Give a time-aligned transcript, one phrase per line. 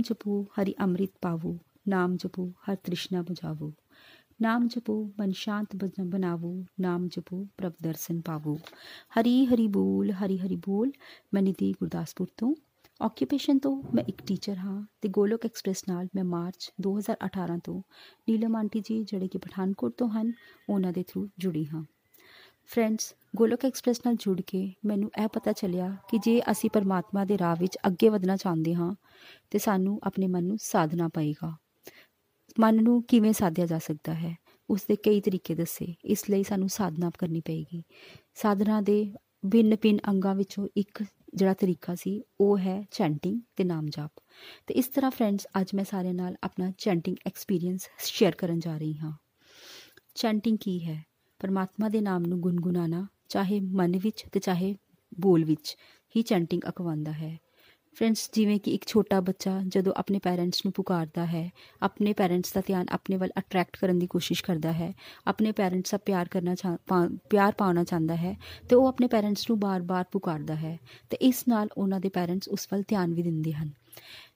[0.00, 3.72] ਨਾਮ ਜਪੋ, ਹਰੀ ਅੰਮ੍ਰਿਤ ਪਾਵੋ, ਨਾਮ ਜਪੋ, ਹਰ ਤ੍ਰਿਸ਼ਨਾ 부ਝਾਵੋ
[4.42, 8.58] ਨਾਮ ਜਪੋ, ਮਨ ਸ਼ਾਂਤ ਬਣਾਵੋ, ਨਾਮ ਜਪੋ, ਪ੍ਰਭ ਦਰਸ਼ਨ ਪਾਵੋ।
[9.18, 10.92] ਹਰੀ ਹਰੀ ਬੋਲ, ਹਰੀ ਹਰੀ ਬੋਲ,
[11.34, 12.54] ਮੈਂ ਨਿਧੀ ਗੁਰਦਾਸਪੁਰ ਤੋਂ।
[13.02, 17.82] ਆਕਿਊਪੇਸ਼ਨ ਤੋਂ ਮੈਂ ਇੱਕ ਟੀਚਰ ਹਾਂ ਤੇ ਗੋਲੋਕ ਐਕਸਪ੍ਰੈਸ ਨਾਲ ਮੈਂ ਮਾਰਚ 2018 ਤੋਂ
[18.28, 20.32] ਨੀਲਮ ਆਂਟੀ ਜੀ, ਜਿਹੜੇ ਕਿ ਪਠਾਨਕੋਟ ਤੋਂ ਹਨ,
[20.68, 21.84] ਉਹਨਾਂ ਦੇ ਥਰੂ ਜੁੜੀ ਹਾਂ।
[22.64, 27.38] ਫਰੈਂਡਸ ਗੋਲੋਕ ਐਕਸਪ੍ਰੈਸ ਨਾਲ ਜੁੜ ਕੇ ਮੈਨੂੰ ਇਹ ਪਤਾ ਚੱਲਿਆ ਕਿ ਜੇ ਅਸੀਂ ਪਰਮਾਤਮਾ ਦੇ
[27.38, 28.94] ਰਾਹ ਵਿੱਚ ਅੱਗੇ ਵਧਣਾ ਚਾਹੁੰਦੇ ਹਾਂ,
[29.50, 31.56] ਤੇ ਸਾਨੂੰ ਆਪਣੇ ਮਨ ਨੂੰ ਸਾਧਨਾ ਪਏਗਾ।
[32.60, 34.36] ਮਨ ਨੂੰ ਕਿਵੇਂ ਸਾਧਿਆ ਜਾ ਸਕਦਾ ਹੈ
[34.70, 37.82] ਉਸ ਦੇ ਕਈ ਤਰੀਕੇ ਦੱਸੇ। ਇਸ ਲਈ ਸਾਨੂੰ ਸਾਧਨਾ ਕਰਨੀ ਪਏਗੀ।
[38.34, 39.12] ਸਾਧਨਾ ਦੇ
[39.52, 44.12] ਭਿੰਨ ਭਿੰਨ ਅੰਗਾਂ ਵਿੱਚੋਂ ਇੱਕ ਜਿਹੜਾ ਤਰੀਕਾ ਸੀ, ਉਹ ਹੈ ਚੈਂਟਿੰਗ ਤੇ ਨਾਮ ਜਾਪ
[44.66, 48.98] ਤੇ ਇਸ ਤਰ੍ਹਾਂ ਫਰੈਂਡਸ ਅੱਜ ਮੈਂ ਸਾਰੇ ਨਾਲ ਆਪਣਾ ਚੈਂਟਿੰਗ ਐਕਸਪੀਰੀਅੰਸ ਸ਼ੇਅਰ ਕਰਨ ਜਾ ਰਹੀ
[48.98, 49.12] ਹਾਂ।
[50.14, 51.04] ਚੈਂਟਿੰਗ ਕੀ ਹੈ?
[51.38, 54.74] ਪਰਮਾਤਮਾ ਦੇ ਨਾਮ ਨੂੰ ਗੁੰਗੁਨਾਣਾ ਚਾਹੇ ਮਨ ਵਿੱਚ ਤੇ ਚਾਹੇ
[55.20, 55.76] ਬੋਲ ਵਿੱਚ
[56.16, 57.38] ਹੀ ਚੈਂਟਿੰਗ ਅਕਵਾਉਂਦਾ ਹੈ।
[57.96, 61.50] ਫਰੈਂਡਸ ਜਿਵੇਂ ਕਿ ਇੱਕ ਛੋਟਾ ਬੱਚਾ ਜਦੋਂ ਆਪਣੇ ਪੈਰੈਂਟਸ ਨੂੰ ਪੁਕਾਰਦਾ ਹੈ,
[61.82, 64.92] ਆਪਣੇ ਪੈਰੈਂਟਸ ਦਾ ਧਿਆਨ ਆਪਣੇ ਵੱਲ ਅਟਰੈਕਟ ਕਰਨ ਦੀ ਕੋਸ਼ਿਸ਼ ਕਰਦਾ ਹੈ,
[65.26, 66.54] ਆਪਣੇ ਪੈਰੈਂਟਸ ਦਾ ਪਿਆਰ ਕਰਨਾ
[67.30, 68.36] ਪਿਆਰ ਪਾਉਣਾ ਚਾਹੁੰਦਾ ਹੈ,
[68.68, 70.78] ਤੇ ਉਹ ਆਪਣੇ ਪੈਰੈਂਟਸ ਨੂੰ ਬਾਰ-ਬਾਰ ਪੁਕਾਰਦਾ ਹੈ,
[71.10, 73.70] ਤੇ ਇਸ ਨਾਲ ਉਹਨਾਂ ਦੇ ਪੈਰੈਂਟਸ ਉਸ ਵੱਲ ਧਿਆਨ ਵੀ ਦਿੰਦੇ ਹਨ।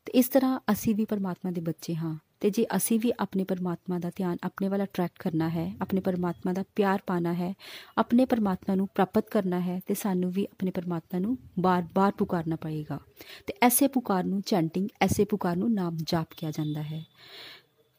[0.04, 3.98] ਤੇ ਇਸ ਤਰ੍ਹਾਂ ਅਸੀਂ ਵੀ ਪਰਮਾਤਮਾ ਦੇ ਬੱਚੇ ਹਾਂ। ਤੇ ਜੇ ਅਸੀਂ ਵੀ ਆਪਣੇ ਪਰਮਾਤਮਾ
[3.98, 7.54] ਦਾ ਧਿਆਨ ਆਪਣੇ ਵੱਲ ਅਟਰੈਕਟ ਕਰਨਾ ਹੈ, ਆਪਣੇ ਪਰਮਾਤਮਾ ਦਾ ਪਿਆਰ ਪਾਣਾ ਹੈ,
[7.98, 13.00] ਆਪਣੇ ਪਰਮਾਤਮਾ ਨੂੰ ਪ੍ਰਾਪਤ ਕਰਨਾ ਹੈ, ਤੇ ਸਾਨੂੰ ਵੀ ਆਪਣੇ ਪਰਮਾਤਮਾ ਨੂੰ ਬਾਰ-ਬਾਰ ਪੁਕਾਰਨਾ ਪਏਗਾ।
[13.46, 17.04] ਤੇ ਐਸੇ ਪੁਕਾਰ ਨੂੰ ਚੈਂਟਿੰਗ ਐਸੇ ਪੁਕਾਰ ਨੂੰ ਨਾਮ ਜਾਪ ਕਿਹਾ ਜਾਂਦਾ ਹੈ।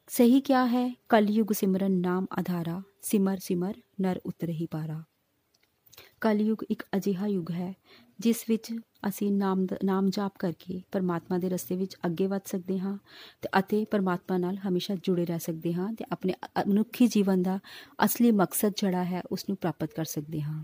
[0.08, 5.04] ਸਹੀ ਕਿਆ ਹੈ, ਕਲਯੁਗ ਸਿਮਰਨ ਨਾਮ ਆਧਾਰਾ ਸਿਮਰ ਸਿਮਰ ਨਰ ਉਤਰਹੀ ਪਾਰਾ।
[6.26, 7.74] ਕਲਯੁਗ ਇੱਕ ਅਜਿਹਾ ਯੁੱਗ ਹੈ,
[8.20, 8.72] ਜਿਸ ਵਿੱਚ
[9.08, 12.98] ਅਸੀਂ ਨਾਮ ਨਾਮ ਜਾਪ ਕਰਕੇ ਪਰਮਾਤਮਾ ਦੇ ਰਸਤੇ ਵਿੱਚ ਅੱਗੇ ਵਧ ਸਕਦੇ ਹਾਂ
[13.42, 16.34] ਤੇ ਅਤੇ ਪਰਮਾਤਮਾ ਨਾਲ ਹਮੇਸ਼ਾ ਜੁੜੇ ਰਹਿ ਸਕਦੇ ਹਾਂ ਤੇ ਆਪਣੇ
[16.68, 17.60] ਮਨੁੱਖੀ ਜੀਵਨ ਦਾ
[18.06, 20.64] ਅਸਲੀ ਮਕਸਦ ਜਿਹੜਾ ਹੈ ਉਸ ਨੂੰ ਪ੍ਰਾਪਤ ਕਰ ਸਕਦੇ ਹਾਂ।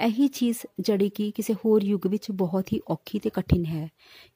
[0.00, 3.88] ਇਹੀ ਚੀਜ਼ ਜਿਹੜੀ ਕਿ ਕਿਸੇ ਹੋਰ ਯੁੱਗ ਵਿੱਚ ਬਹੁਤ ਹੀ ਔਖੀ ਤੇ ਕਠਿਨ ਹੈ,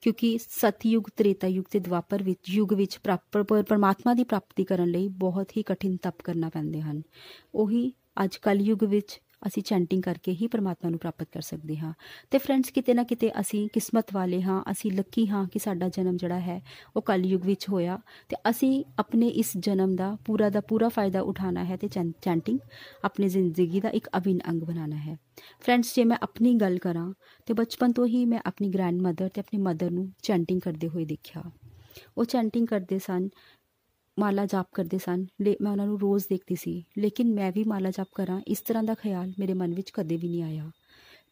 [0.02, 2.98] ਕਿਉਂਕਿ ਸਤਯੁਗ ਤ੍ਰੇਤਾ ਯੁੱਗ ਤੇ ਦਵਾਪਰ ਵਿੱਚ, ਯੁੱਗ ਵਿੱਚ
[3.32, 7.02] ਪਰਮਾਤਮਾ ਦੀ ਪ੍ਰਾਪਤੀ ਕਰਨ ਲਈ ਬਹੁਤ ਹੀ ਕਠਿਨ ਤਪ ਕਰਨਾ ਪੈਂਦੇ ਹਨ।
[7.54, 7.92] ਉਹੀ
[8.24, 11.92] ਅੱਜ ਕੱਲ ਯੁੱਗ ਵਿੱਚ ਅਸੀਂ ਚੈਂਟਿੰਗ ਕਰਕੇ ਹੀ ਪਰਮਾਤਮਾ ਨੂੰ ਪ੍ਰਾਪਤ ਕਰ ਸਕਦੇ ਹਾਂ।
[12.30, 16.16] ਤੇ ਫਰੈਂਡਸ ਕਿਤੇ ਨਾ ਕਿਤੇ ਅਸੀਂ ਕਿਸਮਤ ਵਾਲੇ ਹਾਂ, ਅਸੀਂ ਲੱਕੀ ਹਾਂ ਕਿ ਸਾਡਾ ਜਨਮ
[16.16, 16.62] ਜਿਹੜਾ ਹੈ,
[16.96, 17.98] ਉਹ ਕਲਯੁਗ ਵਿੱਚ ਹੋਇਆ।
[18.28, 21.88] ਤੇ ਅਸੀਂ ਆਪਣੇ ਇਸ ਜਨਮ ਦਾ ਪੂਰਾ ਦਾ ਪੂਰਾ ਫਾਇਦਾ ਉਠਾਉਣਾ ਹੈ ਤੇ
[22.22, 22.58] ਚੈਂਟਿੰਗ
[23.04, 25.16] ਆਪਣੀ ਜ਼ਿੰਦਗੀ ਦਾ ਇੱਕ ਅਭਿੰਨ ਅੰਗ ਬਣਾਉਣਾ ਹੈ।
[25.60, 27.12] ਫਰੈਂਡਸ ਜੇ ਮੈਂ ਆਪਣੀ ਗੱਲ ਕਰਾਂ,
[27.46, 31.42] ਤੇ ਬਚਪਨ ਤੋਂ ਹੀ ਮੈਂ ਆਪਣੀ ਗ੍ਰੈਂਡਮਦਰ ਤੇ ਆਪਣੀ ਮਦਰ ਨੂੰ ਚੈਂਟਿੰਗ ਕਰਦੇ ਹੋਏ ਦੇਖਿਆ।
[32.18, 33.28] ਉਹ ਚੈਂਟਿੰਗ ਕਰਦੇ ਸਨ
[34.20, 35.26] ਮਾਲਾ ਜਾਪ ਕਰਦੇ ਸਨ।
[35.60, 38.94] ਮੈਂ ਉਹਨਾਂ ਨੂੰ ਰੋਜ਼ ਦੇਖਦੀ ਸੀ। ਲੇਕਿਨ ਮੈਂ ਵੀ ਮਾਲਾ ਜਾਪ ਕਰਾਂ, ਇਸ ਤਰ੍ਹਾਂ ਦਾ
[38.94, 40.70] ਖਿਆਲ ਮੇਰੇ ਮਨ ਵਿੱਚ ਕਦੇ ਵੀ ਨਹੀਂ ਆਇਆ।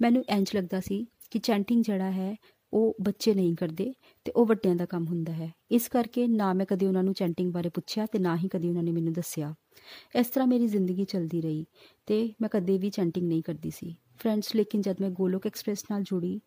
[0.01, 2.37] ਮੈਨੂੰ ਇੰਜ ਲੱਗਦਾ ਸੀ ਕਿ ਚੈਂਟਿੰਗ ਜਿਹੜਾ ਹੈ,
[2.73, 3.93] ਉਹ ਬੱਚੇ ਨਹੀਂ ਕਰਦੇ
[4.25, 7.53] ਤੇ ਉਹ ਵੱਡਿਆਂ ਦਾ ਕੰਮ ਹੁੰਦਾ ਹੈ। ਇਸ ਕਰਕੇ ਨਾ ਮੈਂ ਕਦੇ ਉਹਨਾਂ ਨੂੰ ਚੈਂਟਿੰਗ
[7.53, 9.55] ਬਾਰੇ ਪੁੱਛਿਆ ਤੇ ਨਾ ਹੀ ਕਦੇ ਉਹਨਾਂ ਨੇ ਮੈਨੂੰ ਦੱਸਿਆ।
[10.17, 11.67] ਇਸ ਤਰ੍ਹਾਂ ਮੇਰੀ ਜ਼ਿੰਦਗੀ ਚੱਲਦੀ ਰਹੀ
[12.07, 16.03] ਤੇ ਮੈਂ ਕਦੇ ਵੀ ਚੈਂਟਿੰਗ ਨਹੀਂ ਕਰਦੀ ਸੀ। ਫਰੈਂਡਸ ਲੇਕਿਨ ਜਦ ਮੈਂ ਗੋਲੋਕ ਐਕਸਪ੍ਰੈਸ ਨਾਲ
[16.03, 16.41] ਜੁੜੀ,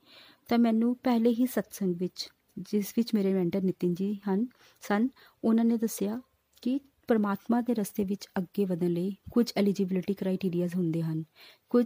[0.49, 4.47] ਤਾਂ ਮੈਨੂੰ ਪਹਿਲੇ ਹੀ ਸਤਸੰਗ ਵਿੱਚ, ਜਿਸ ਵਿੱਚ ਮੇਰੇ ਮੈਂਟਰ ਨਿਤਿਨ ਜੀ ਹਨ,
[4.81, 5.09] ਸਨ,
[5.43, 6.21] ਉਹਨਾਂ ਨੇ ਦੱਸਿਆ
[6.61, 11.23] ਕਿ ਪਰਮਾਤਮਾ ਦੇ ਰਸਤੇ ਵਿੱਚ ਅੱਗੇ ਵਧਣ ਲਈ ਕੁਝ ਐਲੀਜੀਬਿਲਿਟੀ ਕ੍ਰਾਈਟੇਰੀਆਜ਼ ਹੁੰਦੇ ਹਨ।
[11.69, 11.85] ਕੁਝ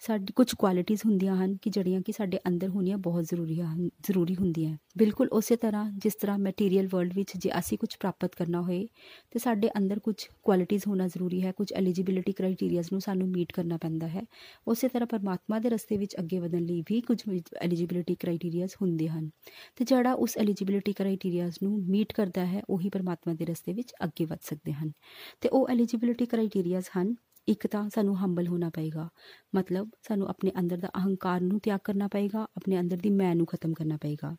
[0.00, 4.34] ਸਾਡੀ ਕੁਝ ਕੁਆਲਿਟੀਆਂ ਹੁੰਦੀਆਂ ਹਨ ਕਿ ਜਿਹੜੀਆਂ ਕਿ ਸਾਡੇ ਅੰਦਰ ਹੋਣੀਆਂ ਬਹੁਤ ਜ਼ਰੂਰੀ ਹਨ, ਜ਼ਰੂਰੀ
[4.36, 8.86] ਹੁੰਦੀਆਂ ਬਿਲਕੁਲ ਉਸੇ ਤਰ੍ਹਾਂ ਜਿਸ ਤਰ੍ਹਾਂ ਮਟੀਰੀਅਲ ਵਰਲਡ ਵਿੱਚ ਜੇ ਅਸੀਂ ਕੁਝ ਪ੍ਰਾਪਤ ਕਰਨਾ ਹੋਏ,
[9.30, 13.76] ਤੇ ਸਾਡੇ ਅੰਦਰ ਕੁਝ ਕੁਆਲਿਟੀਆਂ ਹੋਣਾ ਜ਼ਰੂਰੀ ਹੈ ਕੁਝ ਐਲੀਜੀਬਿਲਿਟੀ ਕ੍ਰਾਈਟੇਰੀਆਜ਼ ਨੂੰ ਸਾਨੂੰ ਮੀਟ ਕਰਨਾ
[13.76, 14.22] ਪੈਂਦਾ ਹੈ।
[14.68, 17.22] ਉਸੇ ਤਰ੍ਹਾਂ ਪਰਮਾਤਮਾ ਦੇ ਰਸਤੇ ਵਿੱਚ ਅੱਗੇ ਵਧਣ ਲਈ ਵੀ ਕੁਝ
[17.62, 19.30] ਐਲੀਜੀਬਿਲਿਟੀ ਕ੍ਰਾਈਟੇਰੀਆਜ਼ ਹੁੰਦੇ ਹਨ।
[19.76, 24.24] ਤੇ ਜਿਹੜਾ ਉਸ ਐਲੀਜੀਬਿਲਿਟੀ ਕ੍ਰਾਈਟੇਰੀਆਜ਼ ਨੂੰ ਮੀਟ ਕਰਦਾ ਹੈ, ਉਹੀ ਪਰਮਾਤਮਾ ਦੇ ਰਸਤੇ ਵਿੱਚ ਅੱਗੇ
[24.24, 24.92] ਵਧ ਸਕਦੇ ਹਨ।
[25.40, 27.14] ਤੇ ਉਹ ਐਲੀਜੀਬਿਲਿਟੀ ਕ੍ਰਾਈਟੇਰੀਆਜ਼ ਹਨ
[27.48, 29.08] ਇੱਕ ਤਾਂ ਸਾਨੂੰ ਹੰਬਲ ਹੋਣਾ ਪਏਗਾ।
[29.54, 33.46] ਮਤਲਬ ਸਾਨੂੰ ਆਪਣੇ ਅੰਦਰ ਦਾ ਅਹੰਕਾਰ ਨੂੰ ਤਿਆਗ ਕਰਨਾ ਪਏਗਾ, ਆਪਣੇ ਅੰਦਰ ਦੀ ਮੈਂ ਨੂੰ
[33.46, 34.36] ਖਤਮ ਕਰਨਾ ਪਏਗਾ।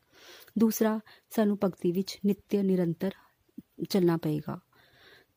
[0.59, 1.00] ਦੂਸਰਾ,
[1.30, 3.12] ਸਾਨੂੰ ਭਗਤੀ ਵਿੱਚ ਨਿੱਤ ਨਿਰੰਤਰ
[3.89, 4.59] ਚੱਲਣਾ ਪਏਗਾ।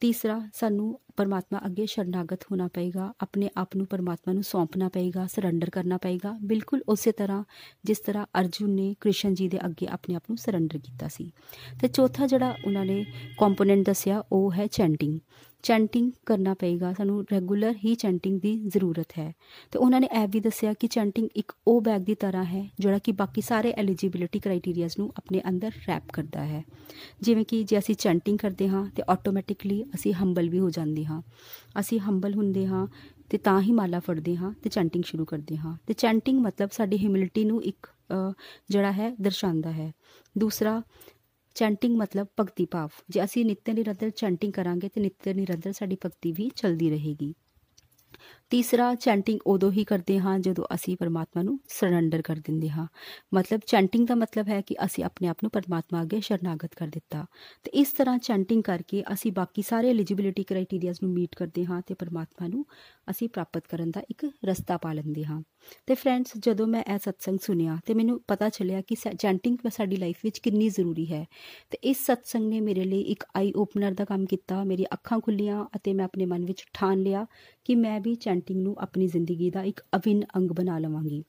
[0.01, 5.71] ਤੀਸਰਾ, ਸਾਨੂੰ ਪਰਮਾਤਮਾ ਅੱਗੇ ਸ਼ਰਨਾਗਤ ਹੋਣਾ ਪਏਗਾ, ਆਪਣੇ ਆਪ ਨੂੰ ਪਰਮਾਤਮਾ ਨੂੰ ਸੌਂਪਣਾ ਪਏਗਾ ਸਰੈਂਡਰ
[5.71, 7.45] ਕਰਨਾ ਪਏਗਾ। ਬਿਲਕੁਲ ਉਸੇ ਤਰ੍ਹਾਂ
[7.85, 11.33] ਜਿਸ ਤਰ੍ਹਾਂ ਅਰਜੁਨ ਨੇ ਕ੍ਰਿਸ਼ਨ ਜੀ ਦੇ ਅੱਗੇ ਆਪਣੇ ਆਪ ਨੂੰ ਸਰੈਂਡਰ ਕੀਤਾ ਸੀ।
[11.81, 13.07] ਤੇ ਚੌਥਾ ਜਿਹੜਾ ਉਹਨਾਂ ਨੇ
[13.39, 15.21] ਕੰਪੋਨੈਂਟ ਦੱਸਿਆ, ਉਹ ਹੈ ਚੈਂਟਿੰਗ
[15.63, 19.35] ਚੈਂਟਿੰਗ ਕਰਨਾ ਪਏਗਾ, ਸਾਨੂੰ ਰੈਗੂਲਰ ਹੀ ਚੈਂਟਿੰਗ ਦੀ ਜ਼ਰੂਰਤ ਹੈ।
[19.71, 22.99] ਤੇ ਉਹਨਾਂ ਨੇ ਇਹ ਵੀ ਦੱਸਿਆ ਕਿ ਚੈਂਟਿੰਗ ਇੱਕ ਉਹ ਬੈਗ ਦੀ ਤਰ੍ਹਾਂ ਹੈ, ਜਿਹੜਾ
[22.99, 26.65] ਕਿ ਬਾਕੀ ਸਾਰੇ ਐਲੀਜੀਬਿਲਿਟੀ ਕ੍ਰਾਈਟੇਰੀਆਜ਼ ਨੂੰ ਆਪਣੇ ਅੰਦਰ ਰੈਪ ਕਰਦਾ ਹੈ।
[27.21, 31.21] ਜਿਵੇਂ ਕਿ ਜੇ ਅਸੀਂ ਚੈਂਟਿੰਗ ਕਰਦੇ ਹਾਂ, ਤੇ ਆਟੋਮੈਟਿਕਲੀ ਅਸੀਂ ਹੰਬਲ ਵੀ ਹੋ ਜਾਂਦੇ ਹਾਂ।
[31.81, 32.87] ਅਸੀਂ ਹੰਬਲ ਹੁੰਦੇ ਹਾਂ
[33.31, 36.99] ਤੇ ਤਾਂ ਹੀ ਮਾਲਾ ਫੜਦੇ ਹਾਂ ਤੇ ਚੈਂਟਿੰਗ ਸ਼ੁਰੂ ਕਰਦੇ ਹਾਂ। ਤੇ ਚੈਂਟਿੰਗ ਮਤਲਬ ਸਾਡੀ
[36.99, 37.87] ਹਿਊਮਿਲਿਟੀ ਨੂੰ ਇੱਕ
[38.71, 39.93] ਜਿਹੜਾ ਹੈ, ਦਰਸਾਉਂਦਾ ਹੈ।
[40.37, 40.83] ਦੂਸਰਾ
[41.57, 46.33] ਚੈਂਟਿੰਗ ਮਤਲਬ ਭਗਤੀ ਭਾਵ। ਜੇ ਅਸੀਂ ਨਿੱਤ ਨਿਰੰਤਰ ਚੈਂਟਿੰਗ ਕਰਾਂਗੇ ਤੇ ਨਿੱਤ ਨਿਰੰਤਰ ਸਾਡੀ ਭਗਤੀ
[46.33, 47.35] ਵੀ ਚਲਦੀ ਰਹੇਗੀ।
[48.51, 52.87] ਤੀਸਰਾ ਚੈਂਟਿੰਗ ਉਦੋਂ ਹੀ ਕਰਦੇ ਹਾਂ ਜਦੋਂ ਅਸੀਂ ਪਰਮਾਤਮਾ ਨੂੰ ਸਰੈਂਡਰ ਕਰ ਦਿੰਦੇ ਹਾਂ।
[53.35, 57.27] ਮਤਲਬ ਚੈਂਟਿੰਗ ਦਾ ਮਤਲਬ ਹੈ ਕਿ ਅਸੀਂ ਆਪਣੇ ਆਪ ਨੂੰ ਪਰਮਾਤਮਾ ਅੱਗੇ ਸ਼ਰਨਾਗਤ ਕਰ ਦਿੱਤਾ।
[57.65, 61.95] ਤੇ ਇਸ ਤਰ੍ਹਾਂ ਚੈਂਟਿੰਗ ਕਰਕੇ ਅਸੀਂ ਬਾਕੀ ਸਾਰੇ ਐਲੀਜੀਬਿਲਿਟੀ ਕ੍ਰਾਈਟੇਰੀਆਜ਼ ਨੂੰ ਮੀਟ ਕਰਦੇ ਹਾਂ ਤੇ
[61.95, 62.67] ਪਰਮਾਤਮਾ ਨੂੰ
[63.11, 65.43] ਅਸੀਂ ਪ੍ਰਾਪਤ ਕਰਨ ਦਾ ਇੱਕ ਰਸਤਾ ਪਾ ਲੈਂਦੇ ਹਾਂ।
[65.87, 70.17] ਤੇ ਫਰੈਂਡਸ ਜਦੋਂ ਮੈਂ ਇਹ ਸਤਸੰਗ ਸੁਨਿਆ ਤੇ ਮੈਨੂੰ ਪਤਾ ਚੱਲਿਆ ਕਿ ਚੈਂਟਿੰਗ ਸਾਡੀ ਲਾਈਫ
[70.25, 71.27] ਵਿੱਚ ਕਿੰਨੀ ਜ਼ਰੂਰੀ ਹੈ।
[71.71, 75.65] ਤੇ ਇਸ ਸਤਸੰਗ ਨੇ ਮੇਰੇ ਲਈ ਇੱਕ ਆਈ ਓਪਨਰ ਦਾ ਕੰਮ ਕੀਤਾ ਮੇਰੀ ਅੱਖਾਂ ਖੁੱਲੀਆਂ
[75.77, 77.27] ਅਤੇ ਮੈਂ ਆਪਣੇ ਮਨ ਵਿੱਚ ਠਾਣ ਲਿਆ
[77.65, 81.25] ਕਿ ਮੈਂ ਵੀ ਚੈਂਟਿੰਗ ਨੂੰ ਆਪਣੀ ਜ਼ਿੰਦਗੀ ਦਾ ਇੱਕ ਅਵਿਨ ਅੰਗ ਬਣਾ ਲਵਾਂਗੀ।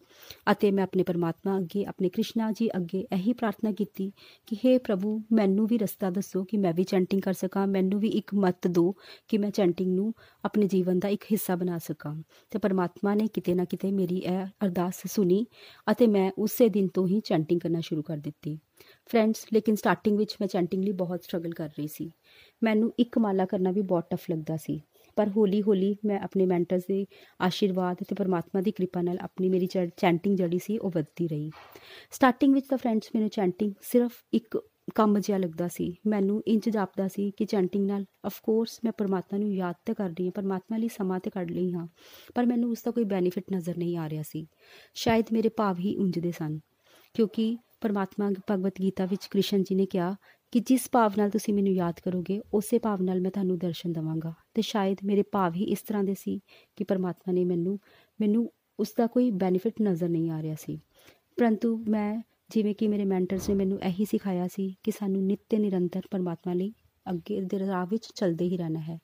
[0.52, 4.12] ਅਤੇ ਮੈਂ ਆਪਣੇ ਪਰਮਾਤਮਾ ਅੱਗੇ, ਆਪਣੇ ਕ੍ਰਿਸ਼ਨਾ ਜੀ ਅੱਗੇ ਇਹੀ ਪ੍ਰਾਰਥਨਾ ਕੀਤੀ
[4.46, 8.08] ਕਿ हे ਪ੍ਰਭੂ, ਮੈਨੂੰ ਵੀ ਰਸਤਾ ਦੱਸੋ ਕਿ ਮੈਂ ਵੀ ਚੈਂਟਿੰਗ ਕਰ ਸਕਾਂ, ਮੈਨੂੰ ਵੀ
[8.08, 8.94] ਇੱਕ ਮਤ ਦਿਓ
[9.28, 10.14] ਕਿ ਮੈਂ ਚੈਂਟਿੰਗ ਨੂੰ
[10.46, 14.46] ਆਪਣੇ ਜੀਵਨ ਦਾ ਇੱਕ ਹਿੱਸਾ ਬਣਾ ਸਕਾਂ। ਤੇ ਪਰਮਾਤਮਾ ਨੇ ਕਿਤੇ ਨਾ ਕਿਤੇ ਮੇਰੀ ਇਹ
[14.66, 15.46] ਅਰਦਾਸ ਸੁਣੀ
[15.92, 18.60] ਅਤੇ ਮੈਂ ਉਸੇ ਦਿਨ ਤੋਂ ਹੀ ਚੈਂਟਿੰਗ ਕਰਨਾ ਸ਼ੁਰੂ ਕਰ ਦਿੱਤੀ।
[19.06, 22.12] ਫਰੈਂਡਸ ਲੇਕਿਨ ਸਟਾਰਟਿੰਗ ਵਿੱਚ ਮੈਂ ਚੈਂਟਿੰਗ ਲਈ ਬਹੁਤ ਸਟਰਗਲ ਕਰ ਰਹੀ ਸੀ।
[22.64, 24.82] ਮੈਨੂੰ ਇੱਕ ਮਾਲਾ ਕਰਨਾ ਵੀ ਬਹੁਤ ਟਫ ਲੱਗਦਾ ਸੀ।
[25.16, 27.06] ਪਰ ਹੌਲੀ ਹੌਲੀ ਮੈਂ ਆਪਣੇ ਮੈਂਟਰਸ ਦੇ
[27.42, 31.50] ਆਸ਼ੀਰਵਾਦ ਤੇ ਪਰਮਾਤਮਾ ਦੀ ਕਿਰਪਾ ਨਾਲ ਆਪਣੀ ਮੇਰੀ ਚੈਂਟਿੰਗ ਜੜੀ ਸੀ ਉਹ ਵੱਧਦੀ ਰਹੀ।
[32.12, 34.58] ਸਟਾਰਟਿੰਗ ਵਿੱਚ ਤਾਂ ਫਰੈਂਡਸ ਮੈਨੂੰ ਚੈਂਟਿੰਗ ਸਿਰਫ ਇੱਕ
[34.96, 39.40] ਕੰਮ ਜਿਹਾ ਲੱਗਦਾ ਸੀ। ਮੈਨੂੰ ਇੰਜ ਜਾਪਦਾ ਸੀ ਕਿ ਚੈਂਟਿੰਗ ਨਾਲ ਆਫ ਕੋਰਸ ਮੈਂ ਪਰਮਾਤਮਾ
[39.40, 41.88] ਨੂੰ ਯਾਦ ਤੇ ਕਰ ਰਹੀ ਹਾਂ, ਪਰਮਾਤਮਾ ਲਈ ਸਮਾਂ ਤੇ ਕੱਢ ਲਈ ਹਾਂ,
[42.36, 44.46] ਪਰ ਮੈਨੂੰ ਉਸ ਦਾ ਕੋਈ ਬੈਨੀਫਿਟ ਨਜ਼ਰ ਨਹੀਂ ਆ ਰਿਹਾ ਸੀ।
[44.96, 46.60] ਸ਼ਾਇਦ ਮੇਰੇ ਭਾਵ ਹੀ ਉਂਝਦੇ ਸਨ,
[47.16, 50.16] ਕਿਉਂਕਿ ਪਰਮਾਤਮਾ ਭਗਵਤ ਗੀਤਾ ਵਿੱਚ ਕ੍ਰਿਸ਼ਨ ਜੀ ਨੇ ਕਿਹਾ
[50.52, 54.34] ਕਿ ਜਿਸ ਭਾਵ ਨਾਲ ਤੁਸੀਂ ਮੈਨੂੰ ਯਾਦ ਕਰੋਗੇ, ਉਸੇ ਭਾਵ ਨਾਲ ਮੈਂ ਤੁਹਾਨੂੰ ਦਰਸ਼ਨ ਦਵਾਂਗਾ।
[54.54, 56.40] ਤੇ ਸ਼ਾਇਦ ਮੇਰੇ ਭਾਵ ਹੀ ਇਸ ਤਰ੍ਹਾਂ ਦੇ ਸੀ
[56.76, 57.80] ਕਿ ਪਰਮਾਤਮਾ ਨੇ ਮੈਨੂੰ
[58.22, 60.80] ਮੈਨੂੰ ਉਸ ਦਾ ਕੋਈ ਬੈਨੀਫਿਟ ਨਜ਼ਰ ਨਹੀਂ ਆ ਰਿਹਾ ਸੀ।
[61.38, 66.02] ਪਰੰਤੂ ਮੈਂ ਜਿਵੇਂ ਕਿ ਮੇਰੇ ਮੈਂਟਰਸ ਨੇ ਮੈਨੂੰ ਇਹੀ ਸਿਖਾਇਆ ਸੀ ਕਿ ਸਾਨੂੰ ਨਿੱਤ ਨਿਰੰਤਰ
[66.12, 66.74] ਪਰਮਾਤਮਾ ਲਈ
[67.10, 69.00] ਅੱਗੇ ਦੇ ਰਾਹ ਵਿੱਚ ਚੱਲਦੇ ਹੀ ਰਹਿਣਾ ਹੈ।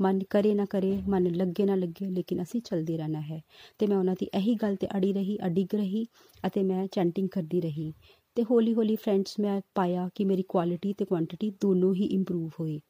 [0.00, 3.40] ਮਨ ਕਰੇ ਨਾ ਕਰੇ, ਮਨ ਲੱਗੇ ਨਾ ਲੱਗੇ, ਲੇਕਿਨ ਅਸੀਂ ਚੱਲਦੇ ਰਹਿਣਾ ਹੈ।
[3.78, 6.06] ਤੇ ਮੈਂ ਉਹਨਾਂ ਦੀ ਇਹੀ ਗੱਲ ਤੇ ਅੜੀ ਰਹੀ ਅਡਿਗ ਰਹੀ
[6.46, 7.92] ਅਤੇ ਮੈਂ ਚੈਂਟਿੰਗ ਕਰਦੀ ਰਹੀ।
[8.36, 12.80] ਤੇ ਹੌਲੀ ਹੌਲੀ ਫਰੈਂਡਸ ਮੈਂ ਪਾਇਆ ਕਿ ਮੇਰੀ ਕੁਆਲਿਟੀ ਤੇ ਕੁਆਂਟੀਟੀ ਦੋਨੋਂ ਹੀ ਇੰਪਰੂਵ ਹੋਈ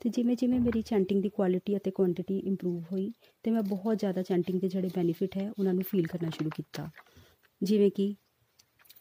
[0.00, 3.12] ਤੇ ਜਿਵੇਂ ਜਿਵੇਂ ਮੇਰੀ ਚੈਂਟਿੰਗ ਦੀ ਕੁਆਲਿਟੀ ਅਤੇ ਕੁਆਂਟੀਟੀ ਇੰਪਰੂਵ ਹੋਈ,
[3.42, 6.90] ਤੇ ਮੈਂ ਬਹੁਤ ਜ਼ਿਆਦਾ ਚੈਂਟਿੰਗ ਦੇ ਜਿਹੜੇ ਬੈਨੀਫਿਟ ਹੈ, ਉਹਨਾਂ ਨੂੰ ਫੀਲ ਕਰਨਾ ਸ਼ੁਰੂ ਕੀਤਾ।
[7.62, 8.14] ਜਿਵੇਂ ਕਿ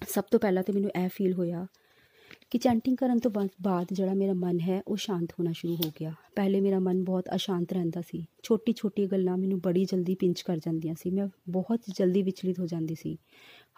[0.07, 1.65] ਸਭ ਤੋਂ ਪਹਿਲਾਂ ਤੇ ਮੈਨੂੰ ਇਹ ਫੀਲ ਹੋਇਆ
[2.49, 3.31] ਕਿ ਚੈਂਟਿੰਗ ਕਰਨ ਤੋਂ
[3.61, 7.25] ਬਾਅਦ ਜਿਹੜਾ ਮੇਰਾ ਮਨ ਹੈ, ਉਹ ਸ਼ਾਂਤ ਹੋਣਾ ਸ਼ੁਰੂ ਹੋ ਗਿਆ। ਪਹਿਲੇ ਮੇਰਾ ਮਨ ਬਹੁਤ
[7.35, 11.79] ਅਸ਼ਾਂਤ ਰਹਿੰਦਾ ਸੀ। ਛੋਟੀ ਛੋਟੀ ਗੱਲਾਂ ਮੈਨੂੰ ਬੜੀ ਜਲਦੀ ਪਿੰਚ ਕਰ ਜਾਂਦੀਆਂ ਸੀ। ਮੈਂ ਬਹੁਤ
[11.97, 13.17] ਜਲਦੀ ਵਿਚਲਿਤ ਹੋ ਜਾਂਦੀ ਸੀ।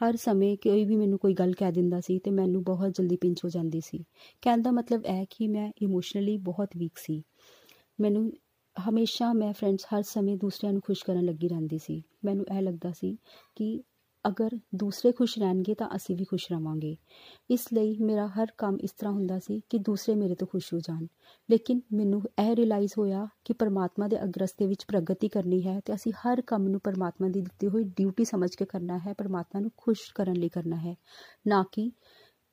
[0.06, 3.44] ਹਰ ਸਮੇਂ ਕੋਈ ਵੀ ਮੈਨੂੰ ਕੋਈ ਗੱਲ ਕਹਿ ਦਿੰਦਾ ਸੀ ਤੇ ਮੈਨੂੰ ਬਹੁਤ ਜਲਦੀ ਪਿੰਚ
[3.44, 4.04] ਹੋ ਜਾਂਦੀ ਸੀ।
[4.42, 7.24] ਕਹਿਣ ਦਾ ਮਤਲਬ ਇਹ ਕਿ ਮੈਂ ਇਮੋਸ਼ਨਲੀ ਬਹੁਤ ਵੀਕ ਸੀ।
[8.00, 8.32] ਮੈਨੂੰ
[8.90, 12.92] ਹਮੇਸ਼ਾ ਮੈਂ ਫਰੈਂਡਸ ਹਰ ਸਮੇਂ ਦੂਸਰਿਆਂ ਨੂੰ ਖੁਸ਼ ਕਰਨ ਲੱਗੀ ਰਹਿੰਦੀ ਸੀ। ਮੈਨੂੰ ਇਹ ਲੱਗਦਾ
[12.92, 13.18] ਸੀ
[13.56, 13.84] ਕਿ
[14.28, 16.98] ਅਗਰ ਦੂਸਰੇ ਖੁਸ਼ ਰਹਿਣਗੇ ਤਾਂ ਅਸੀਂ ਵੀ ਖੁਸ਼ ਰਵਾਂਗੇ।
[17.50, 20.80] ਇਸ ਲਈ ਮੇਰਾ ਹਰ ਕੰਮ ਇਸ ਤਰ੍ਹਾਂ ਹੁੰਦਾ ਸੀ ਕਿ ਦੂਸਰੇ ਮੇਰੇ ਤੋਂ ਖੁਸ਼ ਹੋ
[20.80, 21.06] ਜਾਣ।
[21.50, 26.12] ਲੇਕਿਨ ਮੈਨੂੰ ਇਹ ਰਿਅਲਾਈਜ਼ ਹੋਇਆ ਕਿ ਪਰਮਾਤਮਾ ਦੇ ਅਗਰਸਤੇ ਵਿੱਚ ਪ੍ਰਗਤੀ ਕਰਨੀ ਹੈ ਤੇ ਅਸੀਂ
[26.14, 30.14] ਹਰ ਕੰਮ ਨੂੰ ਪਰਮਾਤਮਾ ਦੀ ਦਿੱਤੀ ਹੋਈ ਡਿਊਟੀ ਸਮਝ ਕੇ ਕਰਨਾ ਹੈ, ਪਰਮਾਤਮਾ ਨੂੰ ਖੁਸ਼
[30.16, 30.96] ਕਰਨ ਲਈ ਕਰਨਾ ਹੈ।
[31.48, 31.92] ਨਾ ਕਿ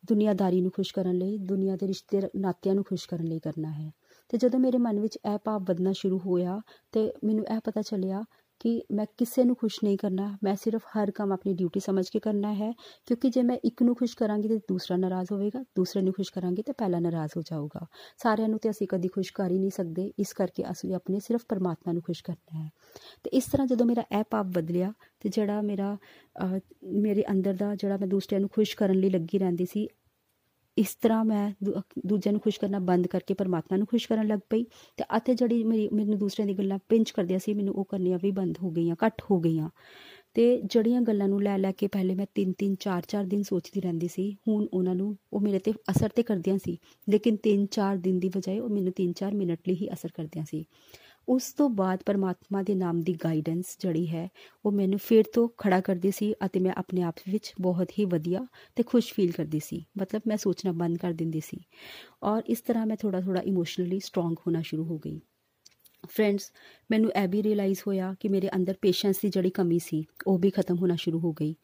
[0.06, 3.90] ਦੁਨੀਆਦਾਰੀ ਨੂੰ ਖੁਸ਼ ਕਰਨ ਲਈ, ਦੁਨੀਆ ਦੇ ਰਿਸ਼ਤੇ ਨਾਤਿਆਂ ਨੂੰ ਖੁਸ਼ ਕਰਨ ਲਈ ਕਰਨਾ ਹੈ।
[4.28, 6.60] ਤੇ ਜਦੋਂ ਮੇਰੇ ਮਨ ਵਿੱਚ ਇਹ ਭਾਵ ਵਧਣਾ ਸ਼ੁਰੂ ਹੋਇਆ
[6.92, 8.24] ਤੇ ਮੈਨੂੰ ਇਹ ਪਤਾ ਚੱਲਿਆ
[8.60, 12.18] ਕਿ ਮੈਂ ਕਿਸੇ ਨੂੰ ਖੁਸ਼ ਨਹੀਂ ਕਰਨਾ ਮੈਂ ਸਿਰਫ ਹਰ ਕੰਮ ਆਪਣੀ ਡਿਊਟੀ ਸਮਝ ਕੇ
[12.18, 12.70] ਕਰਨਾ ਹੈ
[13.06, 16.62] ਕਿਉਂਕਿ ਜੇ ਮੈਂ ਇੱਕ ਨੂੰ ਖੁਸ਼ ਕਰਾਂਗੀ ਤੇ ਦੂਸਰਾ ਨਾਰਾਜ਼ ਹੋਵੇਗਾ ਦੂਸਰੇ ਨੂੰ ਖੁਸ਼ ਕਰਾਂਗੀ
[16.62, 17.86] ਤੇ ਪਹਿਲਾ ਨਾਰਾਜ਼ ਹੋ ਜਾਊਗਾ
[18.18, 21.44] ਸਾਰਿਆਂ ਨੂੰ ਤੇ ਅਸੀਂ ਕਦੀ ਖੁਸ਼ ਕਰ ਹੀ ਨਹੀਂ ਸਕਦੇ ਇਸ ਕਰਕੇ ਅਸੀਂ ਆਪਣੇ ਸਿਰਫ
[21.48, 22.70] ਪਰਮਾਤਮਾ ਨੂੰ ਖੁਸ਼ ਕਰਨਾ ਹੈ
[23.24, 25.96] ਤੇ ਇਸ ਤਰ੍ਹਾਂ ਜਦੋਂ ਮੇਰਾ ਇਹ ਭਾਵ ਬਦਲਿਆ ਤੇ ਜਿਹੜਾ ਮੇਰਾ
[26.94, 29.86] ਮੇਰੇ ਅੰਦਰ ਦਾ ਜਿਹੜਾ ਮੈਂ ਦੂਸਰਿਆਂ ਨੂੰ ਖੁਸ਼ ਕਰਨ ਲਈ ਲੱਗੀ ਰਹਿੰਦੀ ਸੀ
[30.78, 31.50] ਇਸ ਤਰ੍ਹਾਂ ਮੈਂ
[32.06, 34.64] ਦੂਜਿਆਂ ਨੂੰ ਖੁਸ਼ ਕਰਨਾ ਬੰਦ ਕਰਕੇ ਪਰਮਾਤਮਾ ਨੂੰ ਖੁਸ਼ ਕਰਨ ਲੱਗ ਪਈ
[34.98, 38.30] ਤੇ ਅਤੇ ਜਿਹੜੀ ਮੇਰੀ, ਮੈਨੂੰ ਦੂਸਰਿਆਂ ਦੀ ਗੱਲਾਂ ਪਿੰਚ ਕਰਦੀਆਂ ਸੀ, ਮੈਨੂੰ ਉਹ ਕਰਨੀਆਂ ਵੀ
[38.30, 39.68] ਬੰਦ ਹੋ ਗਈਆਂ, ਘੱਟ ਹੋ ਗਈਆਂ।
[40.34, 44.32] ਤੇ ਜੜੀਆਂ ਗੱਲਾਂ ਨੂੰ ਲੈ ਲੈ ਕੇ ਪਹਿਲੇ ਮੈਂ 3-3 4-4 ਦਿਨ ਸੋਚਦੀ ਰਹਿੰਦੀ ਸੀ,
[44.48, 48.58] ਹੁਣ ਉਹਨਾਂ ਨੂੰ ਉਹ ਮੇਰੇ ਤੇ ਅਸਰ ਤੇ ਕਰਦੀਆਂ ਸੀ। ਲੇਕਿਨ 3-4 ਦਿਨ ਦੀ ਬਜਾਏ
[48.58, 50.64] ਉਹ ਮੈਨੂੰ 3-4 ਮਿੰਟ ਲਈ ਹੀ ਅਸਰ ਕਰਦੀਆਂ ਸੀ।
[51.28, 54.28] ਉਸ ਤੋਂ ਬਾਅਦ ਪਰਮਾਤਮਾ ਦੇ ਨਾਮ ਦੀ ਗਾਈਡੈਂਸ ਜਿਹੜੀ ਹੈ,
[54.64, 58.46] ਉਹ ਮੈਨੂੰ ਫਿਰ ਤੋਂ ਖੜਾ ਕਰਦੀ ਸੀ ਅਤੇ ਮੈਂ ਆਪਣੇ ਆਪ ਵਿੱਚ ਬਹੁਤ ਹੀ ਵਧੀਆ
[58.76, 61.60] ਤੇ ਖੁਸ਼ ਫੀਲ ਕਰਦੀ ਸੀ। ਮਤਲਬ ਮੈਂ ਸੋਚਣਾ ਬੰਦ ਕਰ ਦਿੰਦੀ ਸੀ।
[62.22, 65.20] ਔਰ ਇਸ ਤਰ੍ਹਾਂ ਮੈਂ ਥੋੜਾ ਥੋੜਾ ਇਮੋਸ਼ਨਲੀ ਸਟਰੋਂਗ ਹੋਣਾ ਸ਼ੁਰੂ ਹੋ ਗਈ।
[66.10, 66.50] ਫਰੈਂਡਸ
[66.90, 70.50] ਮੈਨੂੰ ਇਹ ਵੀ ਰਿਅਲਾਈਜ਼ ਹੋਇਆ ਕਿ ਮੇਰੇ ਅੰਦਰ ਪੇਸ਼ੈਂਸ ਦੀ ਜਿਹੜੀ ਕਮੀ ਸੀ, ਉਹ ਵੀ
[70.50, 71.54] ਖਤਮ ਹੋਣਾ ਸ਼ੁਰੂ ਹੋ ਗਈ।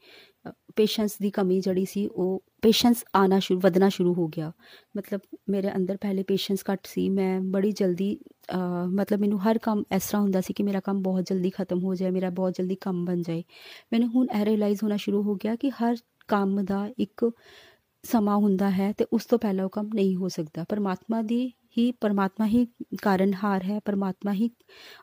[0.76, 4.50] ਪੇਸ਼ੈਂਸ ਦੀ ਕਮੀ ਜਿਹੜੀ ਸੀ, ਉਹ ਪੇਸ਼ੈਂਸ ਆਣਾ ਸ਼ੁਰੂ ਵਧਣਾ ਸ਼ੁਰੂ ਹੋ ਗਿਆ।
[4.96, 5.20] ਮਤਲਬ
[5.50, 8.16] ਮੇਰੇ ਅੰਦਰ ਪਹਿਲੇ ਪੇਸ਼ੈਂਸ ਘੱਟ ਸੀ, ਮੈਂ ਬੜੀ ਜਲਦੀ
[8.90, 11.94] ਮਤਲਬ ਮੈਨੂੰ ਹਰ ਕੰਮ ਇਸ ਤਰ੍ਹਾਂ ਹੁੰਦਾ ਸੀ ਕਿ ਮੇਰਾ ਕੰਮ ਬਹੁਤ ਜਲਦੀ ਖਤਮ ਹੋ
[11.94, 13.42] ਜਾਏ, ਮੇਰਾ ਬਹੁਤ ਜਲਦੀ ਕੰਮ ਬਣ ਜਾਏ।
[13.92, 15.96] ਮੈਨੂੰ ਹੁਣ ਇਹ ਰਿਅਲਾਈਜ਼ ਹੋਣਾ ਸ਼ੁਰੂ ਹੋ ਗਿਆ ਕਿ ਹਰ
[16.28, 17.30] ਕੰਮ ਦਾ ਇੱਕ
[18.04, 21.92] ਸਮਾਂ ਹੁੰਦਾ ਹੈ ਤੇ ਉਸ ਤੋਂ ਪਹਿਲਾਂ ਉਹ ਕੰਮ ਨਹੀਂ ਹੋ ਸਕਦਾ। ਪਰਮਾਤਮਾ ਦੀ ਹੀ
[21.92, 22.66] ਪਰਮਾਤਮਾ ਹੀ
[23.02, 24.50] ਕਾਰਨਹਾਰ ਹੈ, ਪਰਮਾਤਮਾ ਹੀ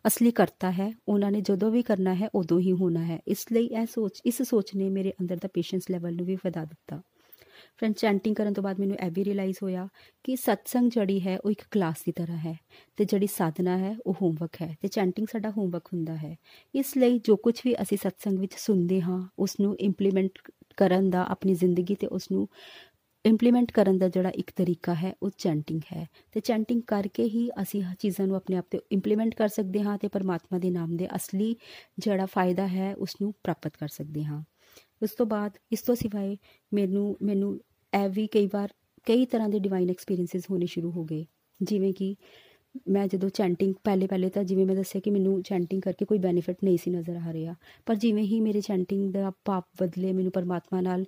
[0.07, 3.65] ਅਸਲੀ ਕਰਤਾ ਹੈ। ਉਹਨਾਂ ਨੇ ਜਦੋਂ ਵੀ ਕਰਨਾ ਹੈ, ਉਦੋਂ ਹੀ ਹੋਣਾ ਹੈ। ਇਸ ਲਈ
[3.65, 7.01] ਇਹ ਸੋਚ, ਇਸ ਸੋਚ ਨੇ ਮੇਰੇ ਅੰਦਰ ਦਾ ਪੇਸ਼ੈਂਸ ਲੈਵਲ ਨੂੰ ਵੀ ਵਧਾ ਦਿੱਤਾ।
[7.77, 9.87] ਫਰੈਂਡ ਚੈਂਟਿੰਗ ਕਰਨ ਤੋਂ ਬਾਅਦ ਮੈਨੂੰ ਇਹ ਵੀ ਰਿਅਲਾਈਜ਼ ਹੋਇਆ
[10.23, 12.57] ਕਿ ਸਤਸੰਗ ਜਿਹੜੀ ਹੈ, ਉਹ ਇੱਕ ਕਲਾਸ ਦੀ ਤਰ੍ਹਾਂ ਹੈ
[12.97, 16.35] ਤੇ ਜਿਹੜੀ ਸਾਧਨਾ ਹੈ, ਉਹ ਹੋਮਵਰਕ ਹੈ ਤੇ ਚੈਂਟਿੰਗ ਸਾਡਾ ਹੋਮਵਰਕ ਹੁੰਦਾ ਹੈ।
[16.75, 20.29] ਇਸ ਲਈ ਜੋ ਕੁਝ ਵੀ ਅਸੀਂ ਸਤਸੰਗ ਵਿੱਚ ਸੁਣਦੇ ਹਾਂ ਉਸ ਨੂੰ ਇੰਪਲੀਮੈਂਟ
[20.77, 22.47] ਕਰਨ ਦਾ, ਆਪਣੀ ਜ਼ਿੰਦਗੀ ਤੇ ਉਸ ਨੂੰ
[23.25, 27.83] ਇੰਪਲੀਮੈਂਟ ਕਰਨ ਦਾ ਜਿਹੜਾ ਇੱਕ ਤਰੀਕਾ ਹੈ, ਉਹ ਚੈਂਟਿੰਗ ਹੈ। ਤੇ ਚੈਂਟਿੰਗ ਕਰਕੇ ਹੀ ਅਸੀਂ
[27.99, 31.55] ਚੀਜ਼ਾਂ ਨੂੰ ਆਪਣੇ ਆਪ ਤੇ ਇੰਪਲੀਮੈਂਟ ਕਰ ਸਕਦੇ ਹਾਂ ਤੇ ਪਰਮਾਤਮਾ ਦੇ ਨਾਮ ਦੇ ਅਸਲੀ
[31.99, 34.43] ਜਿਹੜਾ ਫਾਇਦਾ ਹੈ ਉਸ ਨੂੰ ਪ੍ਰਾਪਤ ਕਰ ਸਕਦੇ ਹਾਂ।
[35.03, 36.37] ਉਸ ਤੋਂ ਬਾਅਦ, ਇਸ ਤੋਂ ਸਿਵਾਏ
[36.73, 37.59] ਮੈਨੂੰ ਮੈਨੂੰ
[38.03, 38.69] ਇਹ ਵੀ ਕਈ ਵਾਰ
[39.05, 41.25] ਕਈ ਤਰ੍ਹਾਂ ਦੇ ਡਿਵਾਈਨ ਐਕਸਪੀਰੀਐਂਸਸ ਹੋਣੇ ਸ਼ੁਰੂ ਹੋ ਗਏ।
[41.61, 42.15] ਜਿਵੇਂ ਕਿ
[42.87, 46.57] ਮੈਂ ਜਦੋਂ ਚੈਂਟਿੰਗ ਪਹਿਲੇ ਪਹਿਲੇ ਤਾਂ ਜਿਵੇਂ ਮੈਂ ਦੱਸਿਆ ਕਿ ਮੈਨੂੰ ਚੈਂਟਿੰਗ ਕਰਕੇ ਕੋਈ ਬੈਨੀਫਿਟ
[46.63, 50.81] ਨਹੀਂ ਸੀ ਨਜ਼ਰ ਆ ਰਿਹਾ। ਪਰ ਜਿਵੇਂ ਹੀ ਮੇਰੇ ਚੈਂਟਿੰਗ ਦਾ ਪਾਪ ਬਦਲੇ ਮੈਨੂੰ ਪਰਮਾਤਮਾ
[50.81, 51.05] ਨਾਲ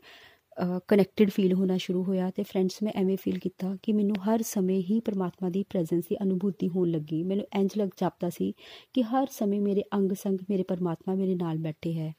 [0.88, 4.80] ਕਨੈਕਟਡ ਫੀਲ ਹੋਣਾ ਸ਼ੁਰੂ ਹੋਇਆ ਤੇ ਫਰੈਂਡਸ ਮੈਂ ਐਵੇਂ ਫੀਲ ਕੀਤਾ ਕਿ ਮੈਨੂੰ ਹਰ ਸਮੇਂ
[4.82, 8.54] ਹੀ ਪਰਮਾਤਮਾ ਦੀ ਪ੍ਰੈਜ਼ੈਂਸ ਦੀ ਅਨੁਭੂਤੀ ਹੋਣ ਲੱਗੀ। ਮੈਨੂੰ ਇੰਜ ਲੱਗ ਜਾਪਦਾ ਸੀ
[8.94, 12.14] ਕਿ ਹਰ ਸਮੇਂ ਮੇਰੇ ਅੰਗ ਸੰਗ, ਮੇਰੇ ਪਰਮਾਤਮਾ ਮੇਰੇ ਨਾਲ ਬੈਠੇ ਹੈ।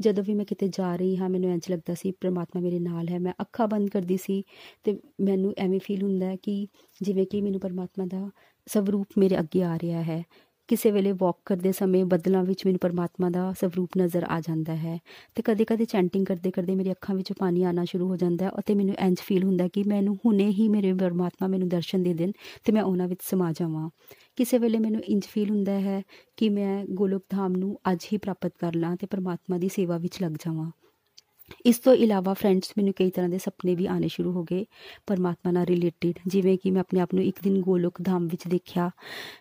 [0.00, 3.18] ਜਦੋਂ ਵੀ ਮੈਂ ਕਿਤੇ ਜਾ ਰਹੀ ਹਾਂ, ਮੈਨੂੰ ਇੰਜ ਲੱਗਦਾ ਸੀ ਪ੍ਰਮਾਤਮਾ ਮੇਰੇ ਨਾਲ ਹੈ।
[3.18, 4.42] ਮੈਂ ਅੱਖਾਂ ਬੰਦ ਕਰਦੀ ਸੀ
[4.84, 6.66] ਤੇ ਮੈਨੂੰ ਐਵੇਂ ਫੀਲ ਹੁੰਦਾ ਕਿ
[7.02, 8.30] ਜਿਵੇਂ ਕਿ ਮੈਨੂੰ ਪਰਮਾਤਮਾ ਦਾ
[8.66, 10.22] ਸਵਰੂਪ ਮੇਰੇ ਅੱਗੇ ਆ ਰਿਹਾ ਹੈ।
[10.68, 14.98] ਕਿਸੇ ਵੇਲੇ ਵਾਕ ਕਰਦੇ ਸਮੇਂ ਬੱਦਲਾਂ ਵਿੱਚ ਮੈਨੂੰ ਪਰਮਾਤਮਾ ਦਾ ਸਵਰੂਪ ਨਜ਼ਰ ਆ ਜਾਂਦਾ ਹੈ
[15.34, 18.74] ਤੇ ਕਦੇ-ਕਦੇ ਚੈਂਟਿੰਗ ਕਰਦੇ ਕਰਦੇ ਮੇਰੀ ਅੱਖਾਂ ਵਿੱਚੋਂ ਪਾਣੀ ਆਣਾ ਸ਼ੁਰੂ ਹੋ ਜਾਂਦਾ ਹੈ ਅਤੇ
[18.74, 22.32] ਮੈਨੂੰ ਇੰਜ ਫੀਲ ਹੁੰਦਾ ਕਿ ਮੈਨੂੰ ਹੁਣੇ ਹੀ ਮੇਰੇ ਪਰਮਾਤਮਾ ਮੈਨੂੰ ਦਰਸ਼ਨ ਦੇ ਦੇਣ
[22.64, 23.90] ਤੇ ਮੈਂ ਉਹਨਾਂ ਵਿੱਚ ਸਮਾ ਜਾਵਾਂ।
[24.36, 26.02] ਕਿਸੇ ਵੇਲੇ ਮੈਨੂੰ ਇੰਜ ਫੀਲ ਹੁੰਦਾ ਹੈ
[26.36, 30.22] ਕਿ ਮੈਂ ਗੋਲੋਕ ਧਾਮ ਨੂੰ ਅੱਜ ਹੀ ਪ੍ਰਾਪਤ ਕਰ ਲਾਂ ਤੇ ਪਰਮਾਤਮਾ ਦੀ ਸੇਵਾ ਵਿੱਚ
[30.22, 30.70] ਲੱਗ ਜਾਵਾਂ।
[31.66, 34.64] ਇਸ ਤੋਂ ਇਲਾਵਾ ਫਰੈਂਡਸ ਮੈਨੂੰ ਕਈ ਤਰ੍ਹਾਂ ਦੇ ਸੁਪਨੇ ਵੀ ਆਨੇ ਸ਼ੁਰੂ ਹੋ ਗਏ
[35.06, 38.90] ਪਰਮਾਤਮਾ ਨਾਲ ਰਿਲੇਟਡ ਜਿਵੇਂ ਕਿ ਮੈਂ ਆਪਣੇ ਆਪ ਨੂੰ ਇੱਕ ਦਿਨ ਗੋਲੋਕ ਧਾਮ ਵਿੱਚ ਦੇਖਿਆ,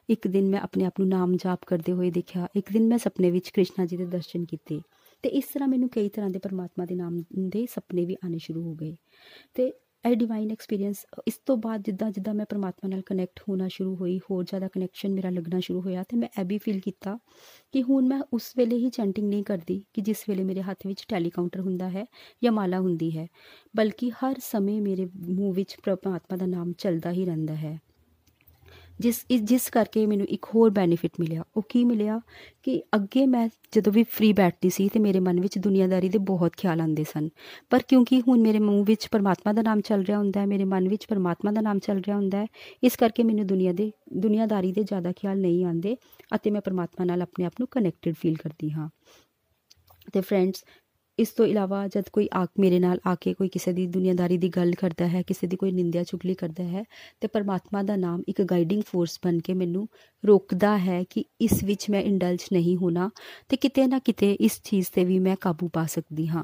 [0.10, 3.32] ਇੱਕ ਦਿਨ ਮੈਂ ਆਪਣੇ ਆਪ ਨੂੰ ਨਾਮ ਜਾਪ ਕਰਦੇ ਹੋਏ ਦੇਖਿਆ, ਇੱਕ ਦਿਨ ਮੈਂ ਸੁਪਨੇ
[3.32, 4.82] ਵਿੱਚ ਕ੍ਰਿਸ਼ਨਾ ਜੀ ਦੇ ਦਰਸ਼ਨ ਕੀਤੇ।
[5.24, 8.64] ਤੇ ਇਸ ਤਰ੍ਹਾਂ ਮੈਨੂੰ ਕਈ ਤਰ੍ਹਾਂ ਦੇ ਪਰਮਾਤਮਾ ਦੇ ਨਾਮ ਦੇ ਸੁਪਨੇ ਵੀ ਆਨੇ ਸ਼ੁਰੂ
[8.64, 8.96] ਹੋ ਗਏ।
[9.54, 9.74] ਤੇ
[10.04, 14.18] ਇਹ ਡਿਵਾਈਨ ਐਕਸਪੀਰੀਅੰਸ ਇਸ ਤੋਂ ਬਾਅਦ ਜਿੱਦਾਂ ਜਿੱਦਾਂ ਮੈਂ ਪਰਮਾਤਮਾ ਨਾਲ ਕਨੈਕਟ ਹੋਣਾ ਸ਼ੁਰੂ ਹੋਈ,
[14.32, 17.18] ਹੋਰ ਜ਼ਿਆਦਾ ਕਨੈਕਸ਼ਨ ਮੇਰਾ ਲੱਗਣਾ ਸ਼ੁਰੂ ਹੋਇਆ ਤੇ ਮੈਂ ਇਹ ਵੀ ਫੀਲ ਕੀਤਾ
[17.74, 21.06] ਕਿ ਹੁਣ ਮੈਂ ਉਸ ਵੇਲੇ ਹੀ ਚੈਂਟਿੰਗ ਨਹੀਂ ਕਰਦੀ ਕਿ ਜਿਸ ਵੇਲੇ ਮੇਰੇ ਹੱਥ ਵਿੱਚ
[21.08, 22.06] ਟੈਲੀਕਾਊਂਟਰ ਹੁੰਦਾ ਹੈ
[22.44, 23.28] ਜਾਂ ਮਾਲਾ ਹੁੰਦੀ ਹੈ।
[23.76, 27.78] ਬਲਕਿ ਹਰ ਸਮੇਂ ਮੇਰੇ ਮੂੰਹ ਵਿੱਚ ਪਰਮਾਤਮਾ ਦਾ ਨਾਮ ਚੱਲਦਾ ਹੀ ਰਹਿੰਦਾ ਹੈ।
[29.00, 32.20] ਜਿਸ ਜਿਸ ਕਰਕੇ ਮੈਨੂੰ ਇੱਕ ਹੋਰ ਬੈਨੀਫਿਟ ਮਿਲਿਆ। ਉਹ ਕੀ ਮਿਲਿਆ
[32.64, 36.56] ਕਿ ਅੱਗੇ ਮੈਂ ਜਦੋਂ ਵੀ ਫ੍ਰੀ ਬੈਠਦੀ ਸੀ ਤੇ ਮੇਰੇ ਮਨ ਵਿੱਚ ਦੁਨੀਆਦਾਰੀ ਦੇ ਬਹੁਤ
[36.58, 37.30] ਖਿਆਲ ਆਉਂਦੇ ਸਨ।
[37.70, 40.88] ਪਰ ਕਿਉਂਕਿ ਹੁਣ ਮੇਰੇ ਮੂੰਹ ਵਿੱਚ ਪਰਮਾਤਮਾ ਦਾ ਨਾਮ ਚੱਲ ਰਿਹਾ ਹੁੰਦਾ ਹੈ, ਮੇਰੇ ਮਨ
[40.88, 42.46] ਵਿੱਚ ਪਰਮਾਤਮਾ ਦਾ ਨਾਮ ਚੱਲ ਰਿਹਾ ਹੁੰਦਾ ਹੈ,
[42.84, 45.96] ਇਸ ਕਰਕੇ ਮੈਨੂੰ ਦੁਨੀਆ ਦੇ, ਦੁਨੀਆਦਾਰੀ ਦੇ ਜ਼ਿਆਦਾ ਖਿਆਲ ਨਹੀਂ ਆਉਂਦੇ
[46.36, 48.90] ਅਤੇ ਮੈਂ ਪਰਮਾਤਮਾ ਨਾਲ ਆਪਣੇ ਆਪ ਨੂੰ ਕਨੈਕਟਡ ਫੀਲ ਕਰਦੀ ਹਾਂ।
[50.14, 50.64] ਤੇ ਫਰੈਂਡਸ
[51.20, 54.50] ਇਸ ਤੋਂ ਇਲਾਵਾ ਜਦ ਕੋਈ ਆ ਮੇਰੇ ਨਾਲ ਆ ਕੇ ਕੋਈ ਕਿਸੇ ਦੀ ਦੁਨੀਆਦਾਰੀ ਦੀ
[54.50, 56.84] ਗੱਲ ਕਰਦਾ ਹੈ, ਕਿਸੇ ਦੀ ਕੋਈ ਨਿੰਦਿਆ ਚੁਗਲੀ ਕਰਦਾ ਹੈ,
[57.22, 59.88] ਤੇ ਪਰਮਾਤਮਾ ਦਾ ਨਾਮ ਇੱਕ ਗਾਈਡਿੰਗ ਫੋਰਸ ਬਣ ਕੇ ਮੈਨੂੰ
[60.24, 63.10] ਰੋਕਦਾ ਹੈ ਕਿ ਇਸ ਵਿੱਚ ਮੈਂ ਇੰਡਲਜ ਨਹੀਂ ਹੋਣਾ
[63.50, 66.44] ਤੇ ਕਿਤੇ ਨਾ ਕਿਤੇ ਇਸ ਚੀਜ਼ ਤੇ ਵੀ ਮੈਂ ਕਾਬੂ ਪਾ ਸਕਦੀ ਹਾਂ।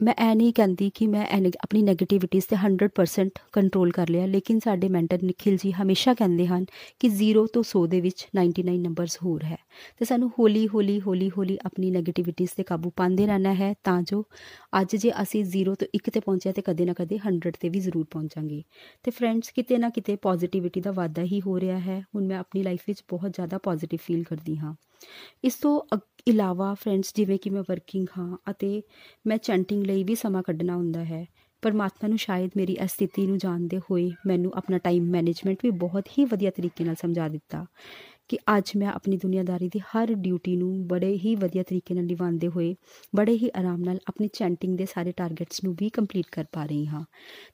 [0.00, 1.26] ਮੈਂ ਐ ਨਹੀਂ ਕਹਿੰਦੀ ਕਿ ਮੈਂ
[1.64, 6.64] ਆਪਣੀ 네ਗੇਟਿਵਿਟੀਜ਼ ਤੇ 100% ਕੰਟਰੋਲ ਕਰ ਲਿਆ, ਲੇਕਿਨ ਸਾਡੇ ਮੈਂਟਰ ਨikhil ਜੀ ਹਮੇਸ਼ਾ ਕਹਿੰਦੇ ਹਨ
[7.00, 9.56] ਕਿ 0 ਤੋਂ 100 ਦੇ ਵਿੱਚ 99 ਨੰਬਰਸ ਹੋਰ ਹੈ।
[9.98, 14.24] ਤੇ ਸਾਨੂੰ ਹੌਲੀ ਹੌਲੀ ਹੌਲੀ ਹੌਲੀ ਆਪਣੀ 네ਗੇਟਿਵਿਟੀਜ਼ ਤੇ ਕਾਬੂ ਪਾਉਂਦੇ ਰਹਿਣਾ ਹੈ, ਤਾਂ ਜੋ
[14.80, 17.80] ਅੱਜ ਜੇ ਅਸੀਂ 0 ਤੋਂ 1 ਤੇ ਪਹੁੰਚਿਆ ਤੇ ਕਦੇ ਨਾ ਕਦੇ 100 ਤੇ ਵੀ
[17.80, 18.62] ਜ਼ਰੂਰ ਪਹੁੰਚਾਂਗੇ।
[19.02, 22.62] ਤੇ ਫਰੈਂਡਸ ਕਿਤੇ ਨਾ ਕਿਤੇ ਪੋਜ਼ਿਟਿਵਿਟੀ ਦਾ ਵਾਧਾ ਹੀ ਹੋ ਰਿਹਾ ਹੈ। ਹੁਣ ਮੈਂ ਆਪਣੀ
[22.62, 24.74] ਲਾਈਫ ਵਿੱਚ ਬਹੁਤ ਜ਼ਿਆਦਾ ਪੋਜ਼ਿਟਿਵ ਫੀਲ ਕਰਦੀ ਹਾਂ।
[25.44, 25.80] ਇਸ ਤੋਂ
[26.26, 28.82] ਇਲਾਵਾ ਫਰੈਂਡਸ ਜਿਵੇਂ ਕਿ ਮੈਂ ਵਰਕਿੰਗ ਹਾਂ ਅਤੇ
[29.26, 31.24] ਮੈਂ ਚੈਂਟਿੰਗ ਲਈ ਵੀ ਸਮਾਂ ਕੱਢਣਾ ਹੁੰਦਾ ਹੈ,
[31.62, 36.08] ਪਰਮਾਤਮਾ ਨੂੰ ਸ਼ਾਇਦ ਮੇਰੀ ਇਸ ਸਥਿਤੀ ਨੂੰ ਜਾਣਦੇ ਹੋਏ ਮੈਨੂੰ ਆਪਣਾ ਟਾਈਮ ਮੈਨੇਜਮੈਂਟ ਵੀ ਬਹੁਤ
[36.18, 37.66] ਹੀ ਵਧੀਆ ਤਰੀਕੇ ਨਾਲ ਸਮਝਾ ਦਿੱਤਾ
[38.28, 42.48] ਕਿ ਅੱਜ ਮੈਂ ਆਪਣੀ ਦੁਨੀਆਦਾਰੀ ਦੀ ਹਰ ਡਿਊਟੀ ਨੂੰ ਬੜੇ ਹੀ ਵਧੀਆ ਤਰੀਕੇ ਨਾਲ ਨਿਭਾਉਂਦੇ
[42.48, 42.74] ਹੋਏ,
[43.16, 46.86] ਬੜੇ ਹੀ ਆਰਾਮ ਨਾਲ ਆਪਣੀ ਚੈਂਟਿੰਗ ਦੇ ਸਾਰੇ ਟਾਰਗੇਟਸ ਨੂੰ ਵੀ ਕੰਪਲੀਟ ਕਰ ਪਾ ਰਹੀ
[46.86, 47.04] ਹਾਂ।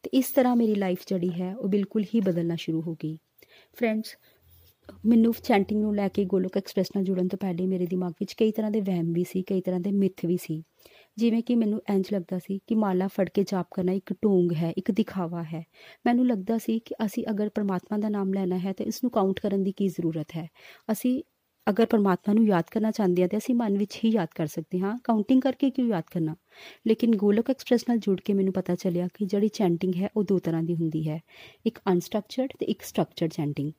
[0.02, 3.18] ਤੇ ਇਸ ਤਰ੍ਹਾਂ ਮੇਰੀ ਲਾਈਫ ਜਿਹੜੀ ਹੈ ਉਹ ਬਿਲਕੁਲ ਹੀ ਬਦਲਣਾ ਸ਼ੁਰੂ ਹੋ ਗਈ।
[3.76, 4.16] ਫਰੈਂਡਸ
[5.06, 8.50] ਮੈਨੂੰ ਚੈਂਟਿੰਗ ਨੂੰ ਲੈ ਕੇ ਗੋਲੋਕ ਐਕਸਪ੍ਰੈਸ ਨਾਲ ਜੁੜਨ ਤੋਂ ਪਹਿਲੇ ਮੇਰੇ ਦਿਮਾਗ ਵਿੱਚ ਕਈ
[8.50, 10.62] ਤਰ੍ਹਾਂ ਦੇ ਵਹਿਮ ਵੀ ਸੀ, ਕਈ ਤਰ੍ਹਾਂ ਦੇ ਮਿੱਥ ਵੀ ਸੀ।
[11.16, 14.72] ਜਿਵੇਂ ਕਿ ਮੈਨੂੰ ਇੰਜ ਲੱਗਦਾ ਸੀ ਕਿ ਮਾਲਾ ਫੜ ਕੇ ਜਾਪ ਕਰਨਾ ਇੱਕ ਢੋਂਗ ਹੈ,
[14.78, 15.64] ਇੱਕ ਦਿਖਾਵਾ ਹੈ।
[16.06, 19.40] ਮੈਨੂੰ ਲੱਗਦਾ ਸੀ ਕਿ ਅਸੀਂ ਅਗਰ ਪਰਮਾਤਮਾ ਦਾ ਨਾਮ ਲੈਣਾ ਹੈ ਤਾਂ ਇਸ ਨੂੰ ਕਾਊਂਟ
[19.40, 20.48] ਕਰਨ ਦੀ ਕੀ ਜ਼ਰੂਰਤ ਹੈ।
[20.92, 21.22] ਅਸੀਂ
[21.66, 24.80] ਅਗਰ ਪਰਮਾਤਮਾ ਨੂੰ ਯਾਦ ਕਰਨਾ ਚਾਹੁੰਦੇ ਹਾਂ ਤੇ ਅਸੀਂ ਮਨ ਵਿੱਚ ਹੀ ਯਾਦ ਕਰ ਸਕਦੇ
[24.80, 26.34] ਹਾਂ। ਕਾਊਂਟਿੰਗ ਕਰਕੇ ਕਿਉਂ ਯਾਦ ਕਰਨਾ?
[26.86, 30.38] ਲੇਕਿਨ ਗੋਲਕ ਐਕਸਪ੍ਰੈਸ ਨਾਲ ਜੁੜ ਕੇ ਮੈਨੂੰ ਪਤਾ ਚੱਲਿਆ ਕਿ ਜਿਹੜੀ ਚੈਂਟਿੰਗ ਹੈ ਉਹ ਦੋ
[30.38, 31.18] ਤਰ੍ਹਾਂ ਦੀ ਹੁੰਦੀ ਹੈ।
[31.66, 33.70] ਇੱਕ ਅਨਸਟਰਕਚਰਡ ਤੇ ਇੱਕ ਸਟਰਕਚਰਡ ਚੈਂਟਿੰਗ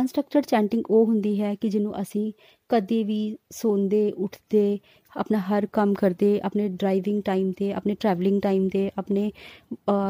[0.00, 2.32] ਅਨਸਟਰਕਚਰਡ ਚੈਂਟਿੰਗ ਉਹ ਹੁੰਦੀ ਹੈ ਕਿ ਜਿਹਨੂੰ ਅਸੀਂ
[2.68, 4.78] ਕਦੇ ਵੀ ਸੌਂਦੇ, ਉੱਠਦੇ,
[5.16, 9.30] ਆਪਣਾ ਹਰ ਕੰਮ ਕਰਦੇ, ਆਪਣੇ ਡਰਾਈਵਿੰਗ ਟਾਈਮ ਤੇ, ਆਪਣੇ ਟਰੈਵਲਿੰਗ ਟਾਈਮ ਤੇ, ਆਪਣੇ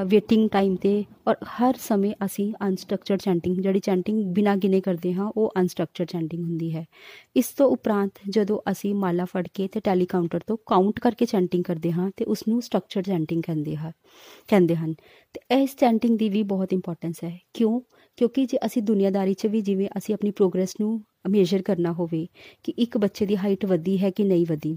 [0.06, 5.30] ਵੇਟਿੰਗ ਟਾਈਮ ਤੇ ਔਰ ਹਰ ਸਮੇਂ ਅਸੀਂ ਅਨਸਟਰਕਚਰਡ ਚੈਂਟਿੰਗ ਜਿਹੜੀ ਚੈਂਟਿੰਗ ਬਿਨਾ ਗਿਨੇ ਕਰਦੇ ਹਾਂ,
[5.36, 6.84] ਉਹ ਅਨਸਟਰਕਚਰਡ ਚੈਂਟਿੰਗ ਹੁੰਦੀ ਹੈ।
[7.36, 11.64] ਇਸ ਤੋਂ ਉਪਰੰਤ ਜਦੋਂ ਅਸੀਂ ਮਾਲਾ ਫੜ ਕੇ ਤੇ ਟੈਲੀ ਕਾਊਂਟਰ ਤੋਂ ਕਾਊਂਟ ਕਰਕੇ ਚੈਂਟਿੰਗ
[11.64, 13.92] ਕਰਦੇ ਹਾਂ ਤੇ ਉਸ ਨੂੰ ਸਟਰਕਚਰਡ ਚੈਂਟਿੰਗ ਕਹਿੰਦੇ ਹਨ
[14.48, 14.94] ਕਹਿੰਦੇ ਹਨ।
[15.34, 17.80] ਤੇ ਇਸ ਚੈਂਟਿੰਗ ਦੀ ਵੀ ਬਹੁਤ ਇੰਪੋਰਟੈਂਸ ਹੈ। ਕਿਉਂ?
[18.18, 22.26] ਕਿਉਂਕਿ ਜੇ ਅਸੀਂ ਦੁਨੀਆਦਾਰੀ 'ਚ ਵੀ ਜਿਵੇਂ ਅਸੀਂ ਆਪਣੀ ਪ੍ਰੋਗਰੈਸ ਨੂੰ ਮੇਜ਼ਰ ਕਰਨਾ ਹੋਵੇ
[22.64, 24.76] ਕਿ ਇੱਕ ਬੱਚੇ ਦੀ ਹਾਈਟ ਵਧੀ ਹੈ ਕਿ ਨਹੀਂ ਵਧੀ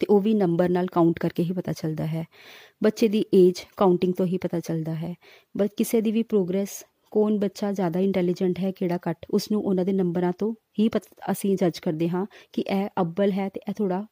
[0.00, 2.24] ਤੇ ਉਹ ਵੀ ਨੰਬਰ ਨਾਲ ਕਾਊਂਟ ਕਰਕੇ ਹੀ ਪਤਾ ਚੱਲਦਾ ਹੈ।
[2.82, 5.14] ਬੱਚੇ ਦੀ ਏਜ ਕਾਊਂਟਿੰਗ ਤੋਂ ਹੀ ਪਤਾ ਚੱਲਦਾ ਹੈ।
[5.56, 9.84] ਬਸ ਕਿਸੇ ਦੀ ਵੀ ਪ੍ਰੋਗਰੈਸ ਕੌਣ ਬੱਚਾ ਜ਼ਿਆਦਾ ਇੰਟੈਲੀਜੈਂਟ ਹੈ, ਕਿਹੜਾ ਘੱਟ ਉਸ ਨੂੰ ਉਹਨਾਂ
[9.84, 10.88] ਦੇ ਨੰਬਰਾਂ ਤੋਂ ਹੀ
[11.30, 14.04] ਅਸੀਂ ਜੱਜ ਕਰਦੇ ਹਾਂ ਕਿ ਇਹ ਅੱਬਲ ਹੈ ਤੇ ਇਹ ਥੋੜਾ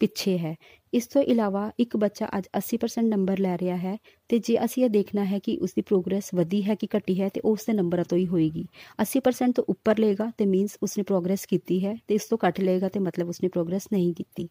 [0.00, 0.54] ਪਿੱਛੇ ਹੈ।
[0.92, 3.96] ਇਸ ਤੋਂ ਇਲਾਵਾ ਇੱਕ ਬੱਚਾ ਅੱਜ 80% ਨੰਬਰ ਲੈ ਰਿਹਾ ਹੈ
[4.28, 7.28] ਤੇ ਜੇ ਅਸੀਂ ਇਹ ਦੇਖਣਾ ਹੈ ਕਿ ਉਸ ਦੀ ਪ੍ਰੋਗਰੈਸ ਵਧੀ ਹੈ ਕਿ ਘਟੀ ਹੈ
[7.28, 8.66] ਤੇ ਉਸ ਦੇ ਨੰਬਰਾਂ ਤੋਂ ਹੀ ਹੋਏਗੀ।
[9.02, 12.88] 80% ਤੋਂ ਉੱਪਰ ਲਏਗਾ ਤੇ ਮੀਨਸ ਉਸਨੇ ਪ੍ਰੋਗਰੈਸ ਕੀਤੀ ਹੈ ਤੇ ਇਸ ਤੋਂ ਘੱਟ ਲਏਗਾ
[12.88, 14.48] ਤੇ ਮਤਲਬ ਉਸਨੇ ਪ੍ਰੋਗਰੈਸ ਨਹੀਂ ਕੀਤੀ।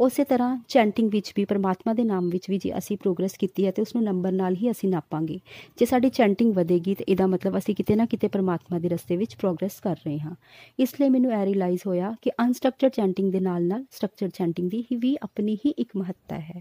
[0.00, 3.70] ਉਸੇ ਤਰ੍ਹਾਂ ਚੈਂਟਿੰਗ ਵਿੱਚ ਵੀ, ਪਰਮਾਤਮਾ ਦੇ ਨਾਮ ਵਿੱਚ ਵੀ ਜੇ ਅਸੀਂ ਪ੍ਰੋਗਰੈਸ ਕੀਤੀ ਹੈ
[3.70, 5.40] ਤੇ ਉਸ ਨੂੰ ਨੰਬਰ ਨਾਲ ਹੀ ਅਸੀਂ ਨਾਪਾਂਗੇ।
[5.76, 9.36] ਜੇ ਸਾਡੀ ਚੈਂਟਿੰਗ ਵਧੇਗੀ ਤੇ ਇਹਦਾ ਮਤਲਬ ਅਸੀਂ ਕਿਤੇ ਨਾ ਕਿਤੇ ਪਰਮਾਤਮਾ ਦੇ ਰਸਤੇ ਵਿੱਚ
[9.36, 10.34] ਪ੍ਰੋਗਰੈਸ ਕਰ ਰਹੇ ਹਾਂ।
[10.78, 14.84] ਇਸ ਲਈ ਮੈਨੂੰ ਇਹ ਰਿਅਲਾਈਜ਼ ਹੋਇਆ ਕਿ ਅਨਸਟਰਕਚਰਡ ਚੈਂਟਿੰਗ ਦੇ ਨਾਲ ਨਾਲ ਸਟਰਕਚਰਡ ਚੈਂਟਿੰਗ ਦੀ
[14.96, 16.60] ਵੀ ਆਪਣੀ ਹੀ ਇੱਕ ਮਹੱਤਤਾ ਹੈ।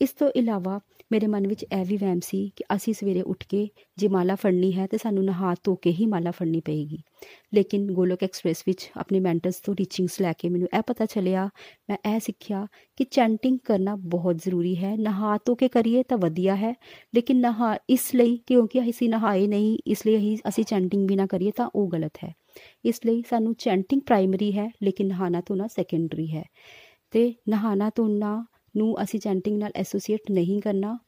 [0.00, 0.78] ਇਸ ਤੋਂ ਇਲਾਵਾ
[1.12, 4.72] ਮੇਰੇ ਮਨ ਵਿੱਚ ਇਹ ਵੀ ਵਹਿਮ ਸੀ ਕਿ ਅਸੀਂ ਸਵੇਰੇ ਉੱਠ ਕੇ ਜੇ ਮਾਲਾ ਫੜਨੀ
[4.72, 6.98] ਹੈ ਤੇ ਸਾਨੂੰ ਨਹਾ ਧੋ ਕੇ ਹੀ ਮਾਲਾ ਫੜਨੀ ਪਏਗੀ।
[7.54, 11.48] ਲੇਕਿਨ ਗੋਲੋਕ ਐਕਸਪ੍ਰੈਸ ਵਿੱਚ ਆਪਣੇ ਮੈਂਟਰਸ ਤੋਂ ਟੀਚਿੰਗਸ ਲੈ ਕੇ ਮੈਨੂੰ ਇਹ ਪਤਾ ਚੱਲਿਆ,
[11.90, 16.56] ਮੈਂ ਇਹ ਸਿੱਖਿਆ ਕਿ ਚੈਂਟਿੰਗ ਕਰਨਾ ਬਹੁਤ ਜ਼ਰੂਰੀ ਹੈ। ਨਹਾ ਧੋ ਕੇ ਕਰੀਏ ਤਾਂ ਵਧੀਆ
[16.56, 16.74] ਹੈ,
[17.14, 21.50] ਲੇਕਿਨ ਨਹਾ ਇਸ ਲਈ ਕਿਉਂਕਿ ਅਸੀਂ ਨਹਾਏ ਨਹੀਂ, ਇਸ ਲਈ ਅਸੀਂ ਚੈਂਟਿੰਗ ਵੀ ਨਾ ਕਰੀਏ
[21.56, 22.34] ਤਾਂ ਉਹ ਗਲਤ ਹੈ।
[22.84, 26.44] ਇਸ ਲਈ ਸਾਨੂੰ ਚੈਂਟਿੰਗ ਪ੍ਰਾਇਮਰੀ ਹੈ, ਲੇਕਿਨ ਨਹਾਣਾ ਧੋਣਾ ਸੈਕੰਡਰੀ ਹੈ।
[27.10, 28.44] ਤੇ ਨਹਾਣਾ ਧੋਣਾ
[28.76, 30.98] ਨੂੰ ਅਸੀਂ ਚੈਂਟਿੰਗ ਨਾਲ ਐਸੋਸੀਏਟ ਨਹੀਂ ਕਰਨਾ।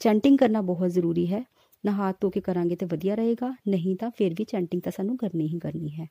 [0.00, 1.44] ਚੈਂਟਿੰਗ ਕਰਨਾ ਬਹੁਤ ਜ਼ਰੂਰੀ ਹੈ।
[1.86, 5.48] ਨਹਾ ਧੋ ਕੇ ਕਰਾਂਗੇ ਤੇ ਵਧੀਆ ਰਹੇਗਾ, ਨਹੀਂ ਤਾਂ ਫਿਰ ਵੀ ਚੈਂਟਿੰਗ ਤਾਂ ਸਾਨੂੰ ਕਰਨੀ
[5.48, 6.06] ਹੀ ਕਰਨੀ ਹੈ।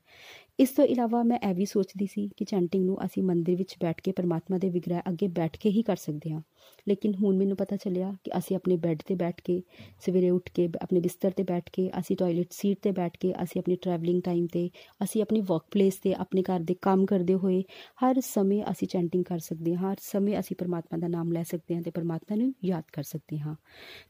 [0.59, 4.01] ਇਸ ਤੋਂ ਇਲਾਵਾ ਮੈਂ ਇਹ ਵੀ ਸੋਚਦੀ ਸੀ ਕਿ ਚੈਂਟਿੰਗ ਨੂੰ ਅਸੀਂ ਮੰਦਿਰ ਵਿੱਚ ਬੈਠ
[4.01, 6.41] ਕੇ ਪਰਮਾਤਮਾ ਦੇ ਵਿਗ੍ਰਹਿ ਅੱਗੇ ਬੈਠ ਕੇ ਹੀ ਕਰ ਸਕਦੇ ਹਾਂ।
[6.87, 9.61] ਲੇਕਿਨ ਹੁਣ ਮੈਨੂੰ ਪਤਾ ਚੱਲਿਆ ਕਿ ਅਸੀਂ ਆਪਣੇ ਬੈੱਡ ਤੇ ਬੈਠ ਕੇ,
[9.99, 13.61] ਸਵੇਰੇ ਉੱਠ ਕੇ, ਆਪਣੇ ਬਿਸਤਰ ਤੇ ਬੈਠ ਕੇ, ਅਸੀਂ ਟਾਇਲਟ ਸੀਟ ਤੇ ਬੈਠ ਕੇ, ਅਸੀਂ
[13.61, 14.69] ਆਪਣੀ ਟਰੈਵਲਿੰਗ ਟਾਈਮ ਤੇ,
[15.03, 17.63] ਅਸੀਂ ਆਪਣੀ ਵਰਕ ਪਲੇਸ ਤੇ, ਆਪਣੇ ਘਰ ਦੇ ਕੰਮ ਕਰਦੇ ਹੋਏ
[18.05, 21.75] ਹਰ ਸਮੇਂ ਅਸੀਂ ਚੈਂਟਿੰਗ ਕਰ ਸਕਦੇ ਹਾਂ, ਹਰ ਸਮੇਂ ਅਸੀਂ ਪਰਮਾਤਮਾ ਦਾ ਨਾਮ ਲੈ ਸਕਦੇ
[21.75, 23.55] ਹਾਂ ਤੇ ਪਰਮਾਤਮਾ ਨੂੰ ਯਾਦ ਕਰ ਸਕਦੇ ਹਾਂ।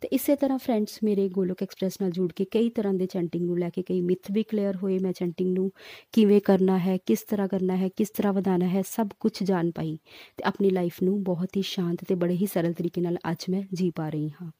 [0.02, 3.58] ਤੇ ਇਸੇ ਤਰ੍ਹਾਂ ਫਰੈਂਡਸ ਮੇਰੇ ਗੋਲੋਕ ਐਕਸਪ੍ਰੈਸ ਨਾਲ ਜੁੜ ਕੇ ਕਈ ਤਰ੍ਹਾਂ ਦੇ ਚੈਂਟਿੰਗ ਨੂੰ
[3.60, 5.72] ਲੈ ਕੇ ਕਈ ਮਿਥ ਵੀ ਕਲੀਅਰ ਹੋਏ ਮੈਂ ਚੈਂਟਿੰਗ ਨੂੰ,
[6.12, 9.98] ਕਿਵੇਂ ਕਰਨਾ ਹੈ, ਕਿਸ ਤਰ੍ਹਾਂ ਕਰਨਾ ਹੈ, ਕਿਸ ਤਰ੍ਹਾਂ ਵਧਾਣਾ ਹੈ, ਸਭ ਕੁਝ ਜਾਣ ਪਾਈ
[10.38, 13.62] ਤੇ ਆਪਣੀ ਲਾਈਫ ਨੂੰ ਬਹੁਤ ਹੀ ਸ਼ਾਂਤ ਤੇ ਬੜੇ ਹੀ ਸਰਲ ਤਰੀਕੇ ਨਾਲ ਅੱਜ ਮੈਂ
[13.74, 14.52] ਜੀ ਪਾ ਰਹੀ ਹਾਂ।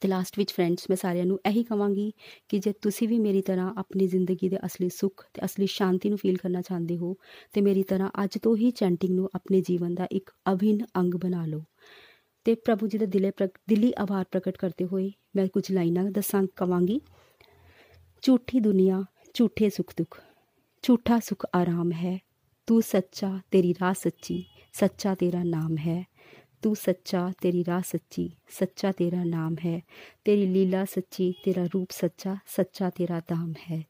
[0.00, 2.12] ਤੇ ਲਾਸਟ ਵਿੱਚ ਫਰੈਂਡਸ ਮੈਂ ਸਾਰਿਆਂ ਨੂੰ ਇਹੀ ਕਵਾਂਗੀ
[2.48, 6.18] ਕਿ ਜੇ ਤੁਸੀਂ ਵੀ ਮੇਰੀ ਤਰ੍ਹਾਂ ਆਪਣੀ ਜ਼ਿੰਦਗੀ ਦੇ ਅਸਲੀ ਸੁੱਖ ਤੇ ਅਸਲੀ ਸ਼ਾਂਤੀ ਨੂੰ
[6.18, 7.14] ਫੀਲ ਕਰਨਾ ਚਾਹੁੰਦੇ ਹੋ,
[7.52, 11.46] ਤੇ ਮੇਰੀ ਤਰ੍ਹਾਂ ਅੱਜ ਤੋਂ ਹੀ ਚੈਂਟਿੰਗ ਨੂੰ ਆਪਣੇ ਜੀਵਨ ਦਾ ਇੱਕ ਅਭਿੰਨ ਅੰਗ ਬਣਾ
[11.46, 11.62] ਲਓ।
[12.46, 13.32] ਤੇ ਪ੍ਰਭੂ ਜੀ ਦਾ ਦਿਲੇ
[13.68, 17.00] ਦਿਲੀ ਆਭਾਰ ਪ੍ਰਗਟ ਕਰਦੇ ਹੋਏ ਮੈਂ ਕੁਝ ਲਾਈਨਾਂ ਦੱਸਾਂ, ਕਵਾਂਗੀ।
[18.22, 20.20] ਝੂਠੀ ਦੁਨੀਆ, ਝੂਠੇ ਸੁਖ ਦੁੱਖ,
[20.82, 22.18] ਝੂਠਾ ਸੁਖ ਆਰਾਮ ਹੈ।
[22.66, 26.06] ਤੂੰ ਸੱਚਾ, ਤੇਰੀ ਰਾਹ ਸੱਚੀ, ਸੱਚਾ ਤੇਰਾ ਨਾਮ ਹੈ।
[26.62, 29.80] ਤੂੰ ਸੱਚਾ, ਤੇਰੀ ਰਾਹ ਸੱਚੀ, ਸੱਚਾ ਤੇਰਾ ਨਾਮ ਹੈ।
[30.24, 33.84] ਤੇਰੀ ਲੀਲਾ ਸੱਚੀ, ਤੇਰਾ ਰੂਪ ਸੱਚਾ ਸੱਚਾ ਤੇਰਾ ਦਾਮ ਹੈ।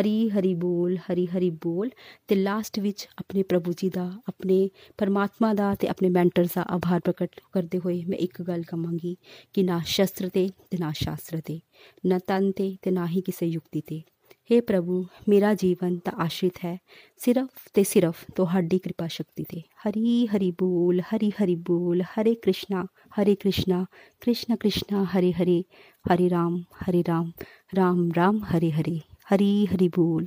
[0.00, 1.90] ਹਰੀ ਹਰੀ ਬੋਲ, ਹਰੀ ਹਰੀ ਬੋਲ
[2.28, 7.00] ਤੇ ਲਾਸਟ ਵਿੱਚ ਆਪਣੇ ਪ੍ਰਭੂ ਜੀ ਦਾ, ਆਪਣੇ ਪਰਮਾਤਮਾ ਦਾ ਤੇ ਆਪਣੇ ਮੈਂਟਰ ਦਾ ਆਭਾਰ
[7.00, 9.16] ਪ੍ਰਗਟ ਕਰਦੇ ਹੋਏ ਮੈਂ ਇੱਕ ਗੱਲ ਕਹਾਂਗੀ
[9.52, 11.60] ਕਿ ਨਾ ਸ਼ਸਤਰ ਤੇ ਤੇ ਨਾ ਸ਼ਾਸਤਰ ਤੇ,
[12.06, 14.02] ਨਾ ਤਨ ਤੇ ਤੇ ਨਾ ਹੀ ਕਿਸੇ ਯੁਕਤੀ ਤੇ।
[14.50, 16.76] हे ਪ੍ਰਭੂ, ਮੇਰਾ ਜੀਵਨ ਤਾਂ ਆਸ਼ਰਿਤ ਹੈ,
[17.16, 22.84] ਸਿਰਫ ਤੇ ਸਿਰਫ ਤੁਹਾਡੀ ਕਿਰਪਾ ਸ਼ਕਤੀ ਤੇ। ਹਰੀ ਹਰੀ ਬੋਲ, ਹਰੀ ਹਰੀ ਬੋਲ, ਹਰੇ ਕ੍ਰਿਸ਼ਨਾ
[23.20, 23.84] ਹਰੇ ਕ੍ਰਿਸ਼ਨਾ
[24.20, 25.62] ਕ੍ਰਿਸ਼ਨਾ ਕ੍ਰਿਸ਼ਨਾ, ਹਰੇ ਹਰੇ
[26.04, 27.30] ਹਰੇ ਰਾਮ ਹਰੇ ਰਾਮ
[27.76, 30.26] ਰਾਮ ਰਾਮ, ਹਰੇ ਹਰੇ। ਹਰੀ ਹਰੀ ਬੋਲ।